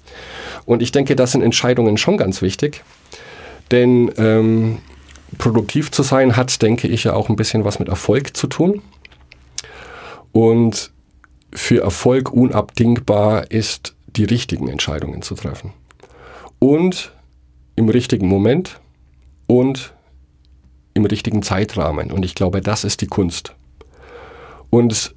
und 0.64 0.80
ich 0.80 0.92
denke, 0.92 1.14
das 1.14 1.32
sind 1.32 1.42
Entscheidungen 1.42 1.98
schon 1.98 2.16
ganz 2.16 2.40
wichtig. 2.40 2.82
Denn 3.72 4.12
ähm, 4.18 4.78
produktiv 5.38 5.90
zu 5.90 6.02
sein 6.02 6.36
hat, 6.36 6.62
denke 6.62 6.86
ich, 6.86 7.04
ja 7.04 7.14
auch 7.14 7.28
ein 7.28 7.36
bisschen 7.36 7.64
was 7.64 7.78
mit 7.78 7.88
Erfolg 7.88 8.36
zu 8.36 8.46
tun. 8.46 8.82
Und 10.30 10.92
für 11.52 11.82
Erfolg 11.82 12.32
unabdingbar 12.32 13.50
ist, 13.50 13.94
die 14.06 14.24
richtigen 14.24 14.68
Entscheidungen 14.68 15.22
zu 15.22 15.34
treffen. 15.34 15.72
Und 16.58 17.12
im 17.74 17.88
richtigen 17.88 18.28
Moment 18.28 18.80
und 19.46 19.94
im 20.94 21.04
richtigen 21.06 21.42
Zeitrahmen. 21.42 22.12
Und 22.12 22.24
ich 22.24 22.34
glaube, 22.34 22.60
das 22.60 22.84
ist 22.84 23.00
die 23.00 23.06
Kunst. 23.06 23.54
Und 24.70 25.14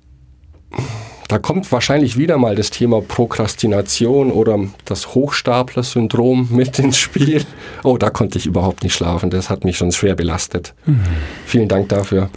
da 1.28 1.40
kommt 1.40 1.72
wahrscheinlich 1.72 2.18
wieder 2.18 2.38
mal 2.38 2.56
das 2.56 2.70
Thema 2.70 3.02
Prokrastination 3.02 4.32
oder 4.32 4.60
das 4.86 5.16
Hochstapler-Syndrom 5.16 6.50
mit 6.52 6.78
ins 6.80 6.98
Spiel. 6.98 7.44
Oh, 7.84 7.98
da 7.98 8.10
konnte 8.10 8.38
ich 8.38 8.46
überhaupt 8.46 8.84
nicht 8.84 8.94
schlafen. 8.94 9.30
Das 9.32 9.50
hat 9.50 9.64
mich 9.64 9.78
schon 9.78 9.92
schwer 9.92 10.16
belastet. 10.16 10.76
Mhm. 10.86 11.04
Vielen 11.46 11.68
Dank 11.68 11.90
dafür. 11.90 12.30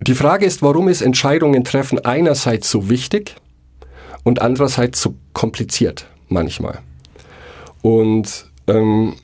Die 0.00 0.14
Frage 0.14 0.46
ist, 0.46 0.62
warum 0.62 0.88
ist 0.88 1.02
Entscheidungen 1.02 1.62
treffen 1.62 2.04
einerseits 2.04 2.70
so 2.70 2.88
wichtig 2.88 3.36
und 4.24 4.40
andererseits 4.40 5.00
so 5.00 5.14
kompliziert 5.32 6.06
manchmal? 6.28 6.78
Und 7.82 8.46
ähm, 8.66 9.14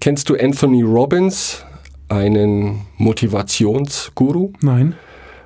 kennst 0.00 0.28
du 0.28 0.36
Anthony 0.36 0.82
Robbins, 0.82 1.64
einen 2.08 2.86
Motivationsguru? 2.96 4.52
Nein. 4.60 4.94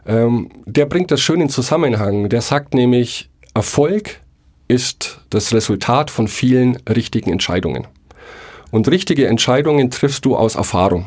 Ähm, 0.07 0.51
der 0.65 0.87
bringt 0.87 1.11
das 1.11 1.21
schön 1.21 1.41
in 1.41 1.49
Zusammenhang. 1.49 2.29
Der 2.29 2.41
sagt 2.41 2.75
nämlich, 2.75 3.29
Erfolg 3.55 4.21
ist 4.69 5.21
das 5.31 5.53
Resultat 5.53 6.11
von 6.11 6.29
vielen 6.29 6.77
richtigen 6.89 7.31
Entscheidungen. 7.31 7.87
Und 8.71 8.89
richtige 8.89 9.27
Entscheidungen 9.27 9.91
triffst 9.91 10.25
du 10.25 10.37
aus 10.37 10.57
Erfahrung. 10.57 11.07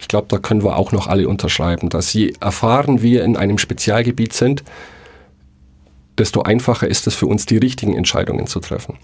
Ich 0.00 0.08
glaube, 0.08 0.26
da 0.28 0.38
können 0.38 0.62
wir 0.62 0.76
auch 0.76 0.92
noch 0.92 1.06
alle 1.06 1.28
unterschreiben, 1.28 1.88
dass 1.88 2.12
je 2.12 2.34
erfahren 2.40 3.02
wir 3.02 3.24
in 3.24 3.36
einem 3.36 3.58
Spezialgebiet 3.58 4.32
sind, 4.32 4.62
desto 6.18 6.42
einfacher 6.42 6.88
ist 6.88 7.06
es 7.06 7.14
für 7.14 7.26
uns, 7.26 7.46
die 7.46 7.58
richtigen 7.58 7.94
Entscheidungen 7.94 8.46
zu 8.46 8.60
treffen. 8.60 8.98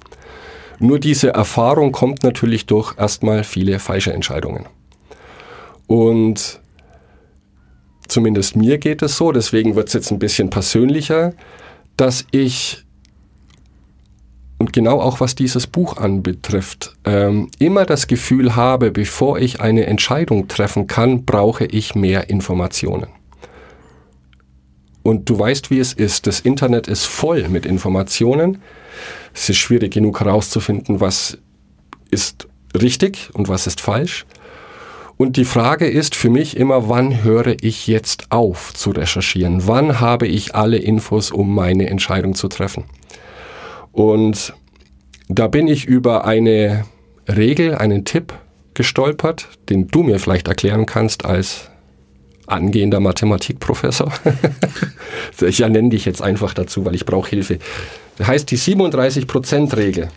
Nur 0.79 0.99
diese 0.99 1.29
Erfahrung 1.29 1.93
kommt 1.93 2.23
natürlich 2.23 2.67
durch 2.67 2.99
erstmal 2.99 3.45
viele 3.45 3.79
falsche 3.79 4.13
Entscheidungen. 4.13 4.67
Und 5.87 6.62
zumindest 8.09 8.57
mir 8.57 8.79
geht 8.79 9.03
es 9.03 9.17
so, 9.17 9.33
deswegen 9.33 9.75
wird 9.75 9.89
es 9.89 9.95
jetzt 9.95 10.11
ein 10.11 10.19
bisschen 10.19 10.51
persönlicher, 10.51 11.35
dass 11.97 12.27
ich, 12.31 12.85
und 14.59 14.73
genau 14.73 15.01
auch 15.01 15.21
was 15.21 15.35
dieses 15.35 15.67
Buch 15.67 15.97
anbetrifft, 15.97 16.95
ähm, 17.05 17.51
immer 17.59 17.85
das 17.85 18.07
Gefühl 18.07 18.57
habe, 18.57 18.91
bevor 18.91 19.39
ich 19.39 19.61
eine 19.61 19.87
Entscheidung 19.87 20.49
treffen 20.49 20.87
kann, 20.87 21.25
brauche 21.25 21.65
ich 21.65 21.95
mehr 21.95 22.31
Informationen. 22.31 23.09
Und 25.03 25.29
du 25.29 25.39
weißt, 25.39 25.71
wie 25.71 25.81
es 25.81 25.93
ist. 25.93 26.27
Das 26.27 26.41
Internet 26.41 26.87
ist 26.87 27.07
voll 27.07 27.49
mit 27.49 27.67
Informationen. 27.67 28.63
Es 29.35 29.49
ist 29.49 29.57
schwierig 29.57 29.93
genug 29.93 30.21
herauszufinden, 30.21 31.01
was 31.01 31.39
ist 32.11 32.47
richtig 32.81 33.31
und 33.33 33.49
was 33.49 33.67
ist 33.67 33.81
falsch. 33.81 34.27
Und 35.23 35.37
die 35.37 35.45
Frage 35.45 35.87
ist 35.87 36.17
für 36.17 36.31
mich 36.31 36.57
immer, 36.57 36.89
wann 36.89 37.23
höre 37.23 37.55
ich 37.61 37.87
jetzt 37.87 38.27
auf 38.31 38.75
zu 38.75 38.91
recherchieren? 38.91 39.69
Wann 39.69 40.01
habe 40.01 40.27
ich 40.27 40.57
alle 40.57 40.79
Infos, 40.79 41.31
um 41.31 41.55
meine 41.55 41.89
Entscheidung 41.89 42.35
zu 42.35 42.49
treffen? 42.49 42.87
Und 43.93 44.53
da 45.29 45.47
bin 45.47 45.69
ich 45.69 45.85
über 45.85 46.25
eine 46.25 46.87
Regel, 47.29 47.77
einen 47.77 48.05
Tipp 48.05 48.33
gestolpert, 48.75 49.47
den 49.69 49.87
du 49.87 50.03
mir 50.03 50.19
vielleicht 50.19 50.49
erklären 50.49 50.87
kannst 50.87 51.25
als 51.25 51.71
angehender 52.49 52.99
Mathematikprofessor. 52.99 54.13
ich 55.41 55.61
nenne 55.61 55.91
dich 55.91 56.05
jetzt 56.05 56.21
einfach 56.21 56.53
dazu, 56.53 56.85
weil 56.85 56.97
ich 56.97 57.07
brauche 57.07 57.31
Hilfe. 57.31 57.61
Das 58.19 58.27
heißt 58.27 58.51
die 58.51 58.59
37%-Regel. 58.59 60.09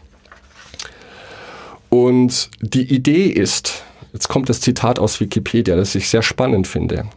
Und 1.90 2.50
die 2.60 2.92
Idee 2.92 3.28
ist, 3.28 3.85
Jetzt 4.16 4.30
kommt 4.30 4.48
das 4.48 4.62
Zitat 4.62 4.98
aus 4.98 5.20
Wikipedia, 5.20 5.76
das 5.76 5.94
ich 5.94 6.08
sehr 6.08 6.22
spannend 6.22 6.68
finde. 6.68 7.10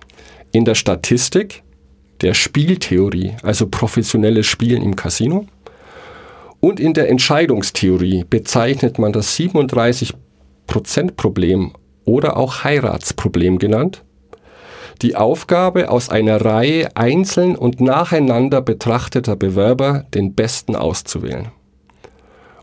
In 0.51 0.65
der 0.65 0.75
Statistik 0.75 1.63
der 2.23 2.35
Spieltheorie, 2.35 3.37
also 3.45 3.69
professionelles 3.69 4.47
Spielen 4.47 4.83
im 4.83 4.97
Casino, 4.97 5.47
und 6.59 6.81
in 6.81 6.95
der 6.95 7.09
Entscheidungstheorie 7.09 8.25
bezeichnet 8.29 8.99
man 8.99 9.13
das 9.13 9.39
37%-Problem 9.39 11.73
oder 12.05 12.37
auch 12.37 12.65
Heiratsproblem 12.65 13.61
genannt, 13.61 14.03
die 15.01 15.15
Aufgabe, 15.15 15.91
aus 15.91 16.09
einer 16.09 16.45
Reihe 16.45 16.97
einzeln 16.97 17.55
und 17.55 17.81
nacheinander 17.81 18.61
betrachteter 18.61 19.37
Bewerber 19.37 20.05
den 20.15 20.35
besten 20.35 20.75
auszuwählen. 20.75 21.53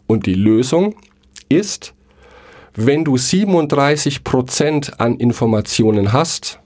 Und 0.08 0.25
die 0.25 0.34
Lösung 0.34 0.96
ist, 1.48 1.95
wenn 2.75 3.05
du 3.05 3.17
37 3.17 4.24
Prozent 4.24 5.00
an 5.00 5.15
Informationen 5.17 6.12
hast, 6.12 6.60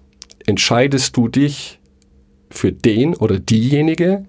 entscheidest 0.46 1.16
du 1.16 1.28
dich 1.28 1.80
für 2.50 2.72
den 2.72 3.16
oder 3.16 3.40
diejenige, 3.40 4.26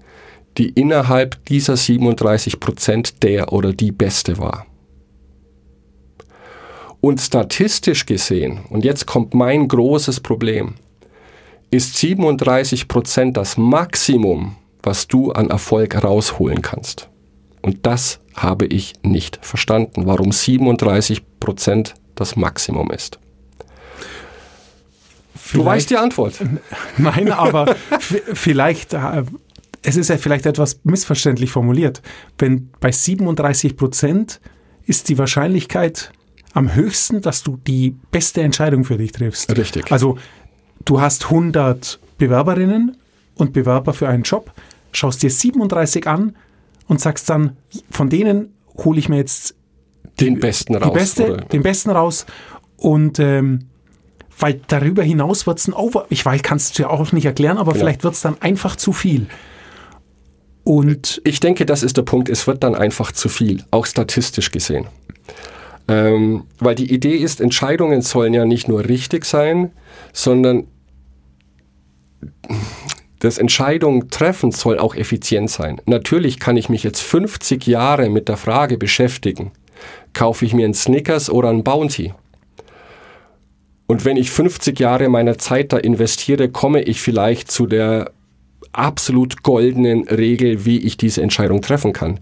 die 0.59 0.69
innerhalb 0.69 1.43
dieser 1.47 1.77
37 1.77 2.61
Prozent 2.61 3.23
der 3.23 3.53
oder 3.53 3.73
die 3.73 3.93
Beste 3.93 4.37
war. 4.39 4.67
Und 7.01 7.19
statistisch 7.19 8.05
gesehen, 8.05 8.61
und 8.69 8.85
jetzt 8.85 9.07
kommt 9.07 9.33
mein 9.33 9.69
großes 9.69 10.21
Problem, 10.21 10.75
ist 11.71 11.97
37 11.97 12.89
Prozent 12.89 13.39
das 13.39 13.57
Maximum, 13.57 14.57
was 14.83 15.09
du 15.09 15.33
an 15.33 15.49
Erfolg 15.49 16.03
rausholen 16.03 16.61
kannst. 16.61 17.09
Und 17.63 17.87
das 17.87 18.21
habe 18.35 18.67
ich 18.67 18.95
nicht 19.03 19.39
verstanden, 19.41 20.05
warum 20.05 20.33
37 20.33 21.23
Prozent 21.41 21.95
das 22.15 22.37
Maximum 22.37 22.91
ist. 22.91 23.19
Vielleicht, 25.35 25.55
du 25.55 25.65
weißt 25.65 25.91
die 25.91 25.97
Antwort. 25.97 26.35
Nein, 26.99 27.33
aber 27.33 27.75
vielleicht, 28.35 28.95
äh, 28.95 29.25
es 29.83 29.97
ist 29.97 30.09
ja 30.09 30.19
vielleicht 30.19 30.47
etwas 30.47 30.81
missverständlich 30.85 31.51
formuliert. 31.51 32.03
Wenn 32.39 32.71
bei 32.79 32.93
37 32.93 33.77
Prozent 33.77 34.41
ist 34.87 35.09
die 35.09 35.19
Wahrscheinlichkeit 35.19 36.13
am 36.53 36.75
höchsten, 36.75 37.21
dass 37.21 37.43
du 37.43 37.59
die 37.67 37.97
beste 38.11 38.43
Entscheidung 38.43 38.85
für 38.85 38.99
dich 38.99 39.13
triffst. 39.13 39.57
Richtig. 39.57 39.91
Also 39.91 40.19
du 40.85 41.01
hast 41.01 41.25
100 41.25 41.99
Bewerberinnen 42.19 42.97
und 43.37 43.53
Bewerber 43.53 43.95
für 43.95 44.09
einen 44.09 44.25
Job, 44.25 44.53
schaust 44.93 45.23
dir 45.23 45.31
37 45.31 46.07
an 46.07 46.37
und 46.87 47.01
sagst 47.01 47.31
dann, 47.31 47.57
von 47.91 48.11
denen 48.11 48.53
hole 48.77 48.99
ich 48.99 49.09
mir 49.09 49.17
jetzt 49.17 49.55
den 50.21 50.39
besten 50.39 50.75
raus. 50.75 50.93
Beste, 50.93 51.37
den 51.53 51.63
besten 51.63 51.91
raus 51.91 52.27
und 52.77 53.19
ähm, 53.19 53.67
weil 54.39 54.61
darüber 54.69 55.03
hinaus 55.03 55.47
wird 55.47 55.59
es 55.59 55.69
ein 55.69 55.75
Over. 55.75 56.07
Ich 56.09 56.25
weiß, 56.25 56.43
kannst 56.43 56.79
du 56.79 56.85
ja 56.85 56.91
auch 56.91 57.13
nicht 57.13 57.27
erklären, 57.27 57.59
aber 57.59 57.73
genau. 57.73 57.85
vielleicht 57.85 58.05
wird 58.05 58.15
es 58.15 58.23
dann 58.23 58.41
einfach 58.41 58.77
zu 58.77 58.93
viel. 58.93 59.27
Und 60.65 61.21
ich 61.25 61.41
denke, 61.41 61.67
das 61.67 61.83
ist 61.83 61.97
der 61.97 62.03
Punkt. 62.03 62.29
Es 62.29 62.47
wird 62.47 62.63
dann 62.63 62.75
einfach 62.75 63.13
zu 63.13 63.29
viel, 63.29 63.65
auch 63.71 63.87
statistisch 63.87 64.51
gesehen. 64.51 64.87
Ähm, 65.89 66.45
weil 66.59 66.75
die 66.75 66.93
Idee 66.93 67.17
ist, 67.17 67.41
Entscheidungen 67.41 68.03
sollen 68.03 68.33
ja 68.33 68.45
nicht 68.45 68.69
nur 68.69 68.89
richtig 68.89 69.25
sein, 69.25 69.73
sondern 70.13 70.69
das 73.19 73.39
Entscheidung 73.39 74.09
treffen 74.09 74.53
soll 74.53 74.79
auch 74.79 74.95
effizient 74.95 75.51
sein. 75.51 75.81
Natürlich 75.87 76.39
kann 76.39 76.57
ich 76.57 76.69
mich 76.69 76.83
jetzt 76.83 77.01
50 77.01 77.67
Jahre 77.67 78.09
mit 78.09 78.29
der 78.29 78.37
Frage 78.37 78.79
beschäftigen, 78.79 79.53
kaufe 80.13 80.45
ich 80.45 80.55
mir 80.55 80.65
einen 80.65 80.75
Snickers 80.75 81.31
oder 81.31 81.49
einen 81.49 81.65
Bounty? 81.65 82.13
Und 83.87 84.05
wenn 84.05 84.17
ich 84.17 84.31
50 84.31 84.79
Jahre 84.79 85.09
meiner 85.09 85.37
Zeit 85.39 85.73
da 85.73 85.77
investiere, 85.77 86.49
komme 86.49 86.83
ich 86.83 87.01
vielleicht 87.01 87.51
zu 87.51 87.67
der 87.67 88.13
absolut 88.73 89.43
goldenen 89.43 90.07
Regel, 90.07 90.65
wie 90.65 90.79
ich 90.79 90.97
diese 90.97 91.23
Entscheidung 91.23 91.61
treffen 91.61 91.93
kann. 91.93 92.21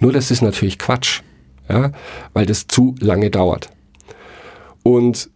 Nur 0.00 0.12
das 0.12 0.30
ist 0.30 0.42
natürlich 0.42 0.78
Quatsch, 0.78 1.22
ja, 1.68 1.92
weil 2.34 2.46
das 2.46 2.66
zu 2.66 2.94
lange 3.00 3.30
dauert. 3.30 3.70
Und 4.82 5.30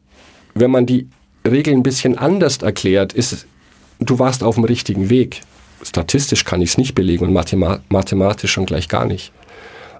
wenn 0.54 0.70
man 0.70 0.86
die 0.86 1.08
Regel 1.48 1.72
ein 1.72 1.82
bisschen 1.82 2.18
anders 2.18 2.58
erklärt, 2.58 3.12
ist, 3.14 3.46
du 3.98 4.18
warst 4.18 4.44
auf 4.44 4.56
dem 4.56 4.64
richtigen 4.64 5.10
Weg. 5.10 5.40
Statistisch 5.82 6.44
kann 6.44 6.62
ich 6.62 6.70
es 6.70 6.78
nicht 6.78 6.94
belegen 6.94 7.26
und 7.26 7.32
mathematisch 7.88 8.52
schon 8.52 8.66
gleich 8.66 8.88
gar 8.88 9.06
nicht. 9.06 9.32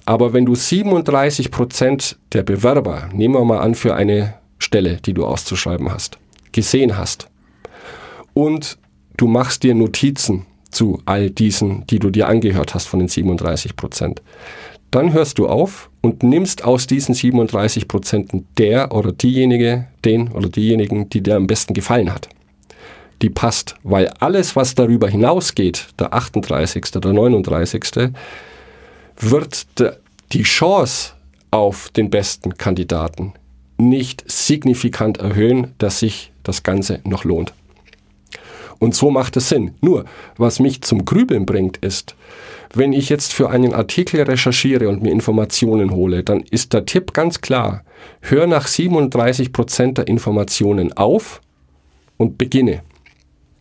Aber 0.05 0.33
wenn 0.33 0.45
du 0.45 0.55
37 0.55 1.51
Prozent 1.51 2.19
der 2.33 2.43
Bewerber, 2.43 3.09
nehmen 3.13 3.35
wir 3.35 3.45
mal 3.45 3.61
an 3.61 3.75
für 3.75 3.95
eine 3.95 4.35
Stelle, 4.59 4.97
die 4.97 5.15
du 5.15 5.25
auszuschreiben 5.25 5.93
hast, 5.93 6.19
gesehen 6.51 6.97
hast 6.97 7.29
und 8.35 8.79
du 9.17 9.27
machst 9.27 9.63
dir 9.63 9.75
Notizen 9.75 10.47
zu 10.71 11.01
all 11.05 11.31
diesen, 11.31 11.87
die 11.87 11.99
du 11.99 12.11
dir 12.11 12.29
angehört 12.29 12.75
hast 12.75 12.87
von 12.87 12.99
den 12.99 13.09
37 13.09 13.77
Prozent. 13.77 14.23
Dann 14.91 15.13
hörst 15.13 15.39
du 15.39 15.49
auf 15.49 15.91
und 16.01 16.23
nimmst 16.23 16.65
aus 16.65 16.87
diesen 16.87 17.15
37 17.15 17.89
Prozenten 17.89 18.47
der 18.59 18.93
oder 18.93 19.13
diejenige, 19.13 19.89
den 20.05 20.29
oder 20.29 20.49
diejenigen, 20.49 21.09
die 21.09 21.23
dir 21.23 21.37
am 21.37 21.47
besten 21.47 21.75
gefallen 21.75 22.13
hat. 22.13 22.29
Die 23.23 23.31
passt, 23.31 23.77
weil 23.85 24.09
alles, 24.19 24.57
was 24.57 24.75
darüber 24.75 25.09
hinausgeht, 25.09 25.89
der 25.99 26.13
38., 26.13 26.83
der 26.91 27.13
39., 27.13 28.13
wird 29.23 29.67
die 30.33 30.43
Chance 30.43 31.13
auf 31.51 31.91
den 31.91 32.11
besten 32.11 32.57
Kandidaten 32.57 33.35
nicht 33.79 34.25
signifikant 34.31 35.19
erhöhen, 35.19 35.75
dass 35.79 36.01
sich 36.01 36.33
das 36.43 36.63
Ganze 36.63 37.01
noch 37.05 37.25
lohnt. 37.25 37.53
Und 38.79 38.95
so 38.95 39.11
macht 39.11 39.37
es 39.37 39.49
Sinn. 39.49 39.75
Nur, 39.81 40.07
was 40.37 40.59
mich 40.59 40.83
zum 40.83 41.05
Grübeln 41.05 41.47
bringt, 41.47 41.77
ist, 41.79 42.17
wenn 42.75 42.93
ich 42.93 43.09
jetzt 43.09 43.33
für 43.33 43.51
einen 43.51 43.75
Artikel 43.75 44.23
recherchiere 44.23 44.89
und 44.89 45.03
mir 45.03 45.13
Informationen 45.13 45.93
hole, 45.93 46.25
dann 46.25 46.41
ist 46.51 46.73
der 46.73 46.87
Tipp 46.87 47.13
ganz 47.13 47.41
klar, 47.41 47.85
hör 48.23 48.47
nach 48.47 48.67
37 48.67 49.53
Prozent 49.53 49.99
der 49.99 50.09
Informationen 50.09 50.93
auf 50.95 51.41
und 52.17 52.39
beginne. 52.39 52.83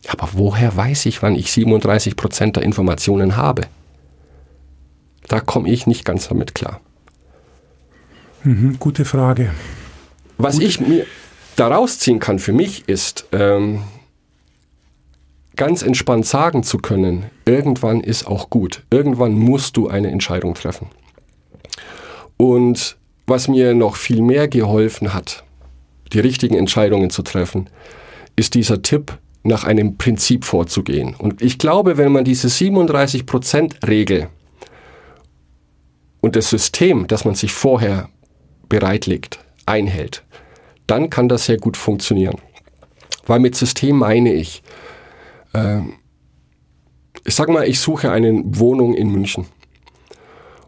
Aber 0.08 0.30
woher 0.32 0.76
weiß 0.76 1.06
ich, 1.06 1.22
wann 1.22 1.36
ich 1.36 1.52
37 1.52 2.16
Prozent 2.16 2.56
der 2.56 2.64
Informationen 2.64 3.36
habe? 3.36 3.62
Da 5.32 5.40
komme 5.40 5.70
ich 5.70 5.86
nicht 5.86 6.04
ganz 6.04 6.28
damit 6.28 6.54
klar. 6.54 6.82
Mhm, 8.44 8.76
gute 8.78 9.06
Frage. 9.06 9.50
Was 10.36 10.56
Gut. 10.56 10.64
ich 10.64 10.78
mir 10.78 11.06
daraus 11.56 11.98
ziehen 11.98 12.18
kann 12.18 12.38
für 12.38 12.52
mich 12.52 12.86
ist, 12.86 13.28
ähm, 13.32 13.80
ganz 15.56 15.80
entspannt 15.80 16.26
sagen 16.26 16.62
zu 16.62 16.76
können, 16.76 17.30
irgendwann 17.46 18.02
ist 18.02 18.26
auch 18.26 18.50
gut. 18.50 18.82
Irgendwann 18.90 19.32
musst 19.32 19.78
du 19.78 19.88
eine 19.88 20.10
Entscheidung 20.10 20.52
treffen. 20.52 20.88
Und 22.36 22.98
was 23.26 23.48
mir 23.48 23.72
noch 23.72 23.96
viel 23.96 24.20
mehr 24.20 24.48
geholfen 24.48 25.14
hat, 25.14 25.44
die 26.12 26.20
richtigen 26.20 26.56
Entscheidungen 26.56 27.08
zu 27.08 27.22
treffen, 27.22 27.70
ist 28.36 28.52
dieser 28.52 28.82
Tipp, 28.82 29.16
nach 29.44 29.64
einem 29.64 29.96
Prinzip 29.96 30.44
vorzugehen. 30.44 31.14
Und 31.16 31.40
ich 31.40 31.58
glaube, 31.58 31.96
wenn 31.96 32.12
man 32.12 32.24
diese 32.24 32.48
37%-Regel 32.48 34.28
und 36.22 36.36
das 36.36 36.48
System, 36.48 37.06
das 37.08 37.26
man 37.26 37.34
sich 37.34 37.52
vorher 37.52 38.08
bereitlegt, 38.68 39.40
einhält, 39.66 40.24
dann 40.86 41.10
kann 41.10 41.28
das 41.28 41.44
sehr 41.44 41.58
gut 41.58 41.76
funktionieren. 41.76 42.38
Weil 43.26 43.40
mit 43.40 43.54
System 43.54 43.98
meine 43.98 44.32
ich, 44.32 44.62
äh, 45.52 45.80
ich 47.24 47.34
sag 47.34 47.48
mal, 47.48 47.68
ich 47.68 47.80
suche 47.80 48.10
eine 48.10 48.42
Wohnung 48.44 48.94
in 48.94 49.10
München. 49.10 49.46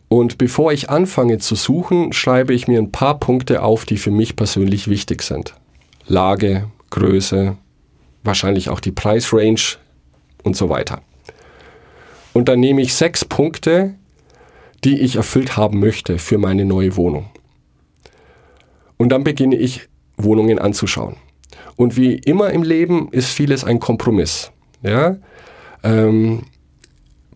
Und 0.08 0.38
bevor 0.38 0.72
ich 0.72 0.90
anfange 0.90 1.38
zu 1.38 1.54
suchen, 1.54 2.12
schreibe 2.12 2.52
ich 2.52 2.68
mir 2.68 2.78
ein 2.78 2.92
paar 2.92 3.18
Punkte 3.18 3.62
auf, 3.62 3.86
die 3.86 3.96
für 3.96 4.10
mich 4.10 4.36
persönlich 4.36 4.88
wichtig 4.88 5.22
sind. 5.22 5.54
Lage, 6.06 6.70
Größe, 6.90 7.56
wahrscheinlich 8.22 8.68
auch 8.68 8.80
die 8.80 8.92
Preisrange 8.92 9.78
und 10.42 10.56
so 10.56 10.68
weiter. 10.68 11.00
Und 12.32 12.48
dann 12.48 12.60
nehme 12.60 12.82
ich 12.82 12.94
sechs 12.94 13.24
Punkte, 13.24 13.94
die 14.85 15.01
ich 15.01 15.16
erfüllt 15.16 15.57
haben 15.57 15.81
möchte 15.81 16.18
für 16.18 16.38
meine 16.38 16.64
neue 16.64 16.97
Wohnung. 16.97 17.27
Und 18.97 19.11
dann 19.11 19.25
beginne 19.25 19.57
ich 19.57 19.88
Wohnungen 20.16 20.59
anzuschauen. 20.59 21.16
Und 21.77 21.97
wie 21.97 22.14
immer 22.14 22.51
im 22.51 22.62
Leben 22.62 23.09
ist 23.11 23.31
vieles 23.31 23.64
ein 23.64 23.81
Kompromiss. 23.81 24.53
Ja? 24.83 25.16
Ähm, 25.83 26.42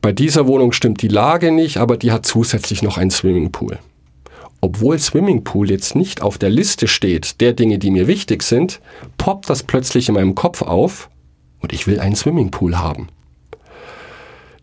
bei 0.01 0.13
dieser 0.13 0.47
Wohnung 0.47 0.73
stimmt 0.73 1.03
die 1.03 1.09
Lage 1.09 1.51
nicht, 1.51 1.79
aber 1.79 1.97
die 1.97 2.13
hat 2.13 2.25
zusätzlich 2.25 2.83
noch 2.83 2.99
einen 2.99 3.11
Swimmingpool. 3.11 3.79
Obwohl 4.61 4.99
Swimmingpool 4.99 5.71
jetzt 5.71 5.95
nicht 5.95 6.23
auf 6.23 6.39
der 6.39 6.51
Liste 6.51 6.89
steht 6.89 7.41
der 7.41 7.53
Dinge, 7.53 7.79
die 7.79 7.91
mir 7.91 8.07
wichtig 8.07 8.43
sind, 8.43 8.81
poppt 9.17 9.49
das 9.51 9.63
plötzlich 9.63 10.09
in 10.09 10.15
meinem 10.15 10.35
Kopf 10.35 10.63
auf 10.63 11.11
und 11.61 11.73
ich 11.73 11.87
will 11.87 12.01
einen 12.01 12.17
Swimmingpool 12.17 12.79
haben. 12.79 13.09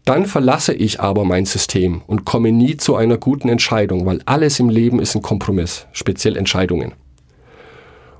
Dann 0.05 0.27
verlasse 0.27 0.73
ich 0.73 0.99
aber 0.99 1.25
mein 1.25 1.45
System 1.45 2.03
und 2.05 2.25
komme 2.25 2.51
nie 2.51 2.77
zu 2.77 2.95
einer 2.95 3.17
guten 3.17 3.49
Entscheidung, 3.49 4.05
weil 4.05 4.21
alles 4.25 4.59
im 4.59 4.69
Leben 4.69 4.99
ist 4.99 5.15
ein 5.15 5.23
Kompromiss, 5.23 5.87
speziell 5.93 6.37
Entscheidungen. 6.37 6.93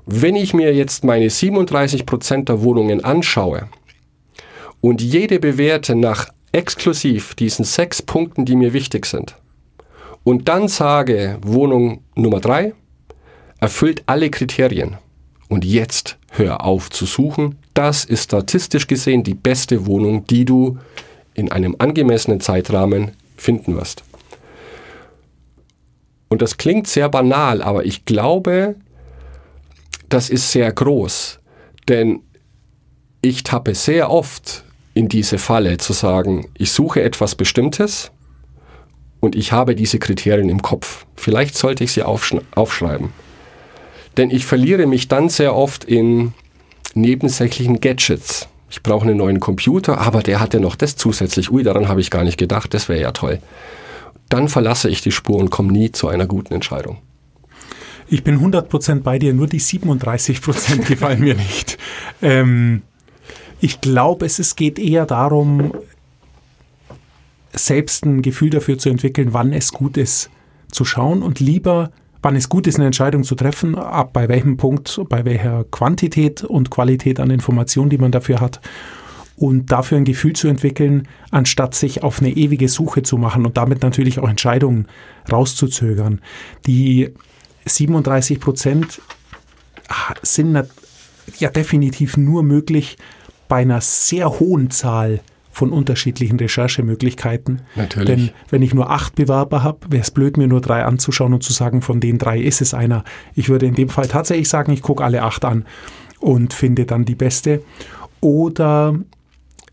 Wenn 0.04 0.34
ich 0.34 0.52
mir 0.52 0.74
jetzt 0.74 1.04
meine 1.04 1.28
37% 1.28 2.44
der 2.44 2.62
Wohnungen 2.62 3.04
anschaue 3.04 3.68
und 4.80 5.00
jede 5.00 5.38
bewerte 5.38 5.94
nach 5.94 6.28
exklusiv 6.50 7.34
diesen 7.34 7.64
sechs 7.64 8.02
Punkten, 8.02 8.44
die 8.44 8.56
mir 8.56 8.72
wichtig 8.72 9.06
sind, 9.06 9.36
und 10.24 10.48
dann 10.48 10.66
sage, 10.66 11.38
Wohnung 11.42 12.00
Nummer 12.16 12.40
drei 12.40 12.74
erfüllt 13.60 14.02
alle 14.06 14.28
Kriterien 14.28 14.96
und 15.48 15.64
jetzt 15.64 16.18
hör 16.30 16.64
auf 16.64 16.90
zu 16.90 17.06
suchen, 17.06 17.58
das 17.74 18.04
ist 18.04 18.24
statistisch 18.24 18.88
gesehen 18.88 19.22
die 19.22 19.34
beste 19.34 19.86
Wohnung, 19.86 20.26
die 20.26 20.44
du 20.44 20.78
in 21.36 21.52
einem 21.52 21.76
angemessenen 21.78 22.40
Zeitrahmen 22.40 23.12
finden 23.36 23.76
wirst. 23.76 24.02
Und 26.28 26.42
das 26.42 26.56
klingt 26.56 26.88
sehr 26.88 27.08
banal, 27.08 27.62
aber 27.62 27.84
ich 27.84 28.04
glaube, 28.04 28.74
das 30.08 30.28
ist 30.30 30.50
sehr 30.50 30.72
groß. 30.72 31.38
Denn 31.88 32.20
ich 33.22 33.44
tappe 33.44 33.74
sehr 33.74 34.10
oft 34.10 34.64
in 34.94 35.08
diese 35.08 35.38
Falle 35.38 35.76
zu 35.78 35.92
sagen, 35.92 36.48
ich 36.56 36.72
suche 36.72 37.02
etwas 37.02 37.34
Bestimmtes 37.34 38.10
und 39.20 39.36
ich 39.36 39.52
habe 39.52 39.74
diese 39.74 39.98
Kriterien 39.98 40.48
im 40.48 40.62
Kopf. 40.62 41.06
Vielleicht 41.14 41.56
sollte 41.56 41.84
ich 41.84 41.92
sie 41.92 42.02
aufschreiben. 42.02 43.10
Denn 44.16 44.30
ich 44.30 44.46
verliere 44.46 44.86
mich 44.86 45.08
dann 45.08 45.28
sehr 45.28 45.54
oft 45.54 45.84
in 45.84 46.32
nebensächlichen 46.94 47.80
Gadgets 47.80 48.48
ich 48.68 48.82
brauche 48.82 49.06
einen 49.06 49.16
neuen 49.16 49.40
Computer, 49.40 49.98
aber 49.98 50.22
der 50.22 50.40
hat 50.40 50.54
ja 50.54 50.60
noch 50.60 50.76
das 50.76 50.96
zusätzlich. 50.96 51.50
Ui, 51.50 51.62
daran 51.62 51.88
habe 51.88 52.00
ich 52.00 52.10
gar 52.10 52.24
nicht 52.24 52.36
gedacht, 52.36 52.74
das 52.74 52.88
wäre 52.88 53.00
ja 53.00 53.12
toll. 53.12 53.40
dann 54.28 54.48
verlasse 54.48 54.88
ich 54.88 55.02
die 55.02 55.12
Spur 55.12 55.38
und 55.38 55.50
komme 55.50 55.70
nie 55.70 55.92
zu 55.92 56.08
einer 56.08 56.26
guten 56.26 56.52
Entscheidung. 56.52 56.98
Ich 58.08 58.24
bin 58.24 58.40
100% 58.40 59.02
bei 59.02 59.18
dir, 59.18 59.32
nur 59.32 59.46
die 59.46 59.60
37% 59.60 60.78
gefallen 60.88 61.20
mir 61.20 61.34
nicht. 61.34 61.78
Ähm, 62.22 62.82
ich 63.60 63.80
glaube, 63.80 64.26
es, 64.26 64.38
es 64.38 64.56
geht 64.56 64.78
eher 64.78 65.06
darum, 65.06 65.72
selbst 67.52 68.04
ein 68.04 68.22
Gefühl 68.22 68.50
dafür 68.50 68.78
zu 68.78 68.88
entwickeln, 68.88 69.32
wann 69.32 69.52
es 69.52 69.72
gut 69.72 69.96
ist 69.96 70.30
zu 70.70 70.84
schauen 70.84 71.22
und 71.22 71.40
lieber, 71.40 71.90
wann 72.26 72.34
es 72.34 72.48
gut 72.48 72.66
ist, 72.66 72.74
eine 72.74 72.86
Entscheidung 72.86 73.22
zu 73.22 73.36
treffen, 73.36 73.76
ab 73.76 74.12
bei 74.12 74.28
welchem 74.28 74.56
Punkt, 74.56 75.00
bei 75.08 75.24
welcher 75.24 75.62
Quantität 75.70 76.42
und 76.42 76.72
Qualität 76.72 77.20
an 77.20 77.30
Informationen, 77.30 77.88
die 77.88 77.98
man 77.98 78.10
dafür 78.10 78.40
hat 78.40 78.60
und 79.36 79.70
dafür 79.70 79.98
ein 79.98 80.04
Gefühl 80.04 80.32
zu 80.32 80.48
entwickeln, 80.48 81.06
anstatt 81.30 81.76
sich 81.76 82.02
auf 82.02 82.20
eine 82.20 82.30
ewige 82.30 82.68
Suche 82.68 83.04
zu 83.04 83.16
machen 83.16 83.46
und 83.46 83.56
damit 83.56 83.82
natürlich 83.82 84.18
auch 84.18 84.28
Entscheidungen 84.28 84.88
rauszuzögern. 85.30 86.20
Die 86.66 87.14
37 87.64 88.40
Prozent 88.40 89.00
sind 90.22 90.64
ja 91.38 91.50
definitiv 91.50 92.16
nur 92.16 92.42
möglich 92.42 92.96
bei 93.46 93.58
einer 93.58 93.80
sehr 93.80 94.40
hohen 94.40 94.70
Zahl 94.70 95.20
von 95.56 95.72
unterschiedlichen 95.72 96.38
Recherchemöglichkeiten. 96.38 97.62
Natürlich. 97.76 98.06
Denn 98.06 98.30
wenn 98.50 98.60
ich 98.60 98.74
nur 98.74 98.90
acht 98.90 99.14
Bewerber 99.14 99.62
habe, 99.62 99.86
wäre 99.88 100.02
es 100.02 100.10
blöd, 100.10 100.36
mir 100.36 100.48
nur 100.48 100.60
drei 100.60 100.84
anzuschauen 100.84 101.32
und 101.32 101.42
zu 101.42 101.54
sagen, 101.54 101.80
von 101.80 101.98
den 101.98 102.18
drei 102.18 102.38
ist 102.38 102.60
es 102.60 102.74
einer. 102.74 103.04
Ich 103.34 103.48
würde 103.48 103.64
in 103.64 103.74
dem 103.74 103.88
Fall 103.88 104.06
tatsächlich 104.06 104.50
sagen, 104.50 104.70
ich 104.70 104.82
gucke 104.82 105.02
alle 105.02 105.22
acht 105.22 105.46
an 105.46 105.64
und 106.20 106.52
finde 106.52 106.84
dann 106.84 107.06
die 107.06 107.14
beste. 107.14 107.62
Oder 108.20 108.96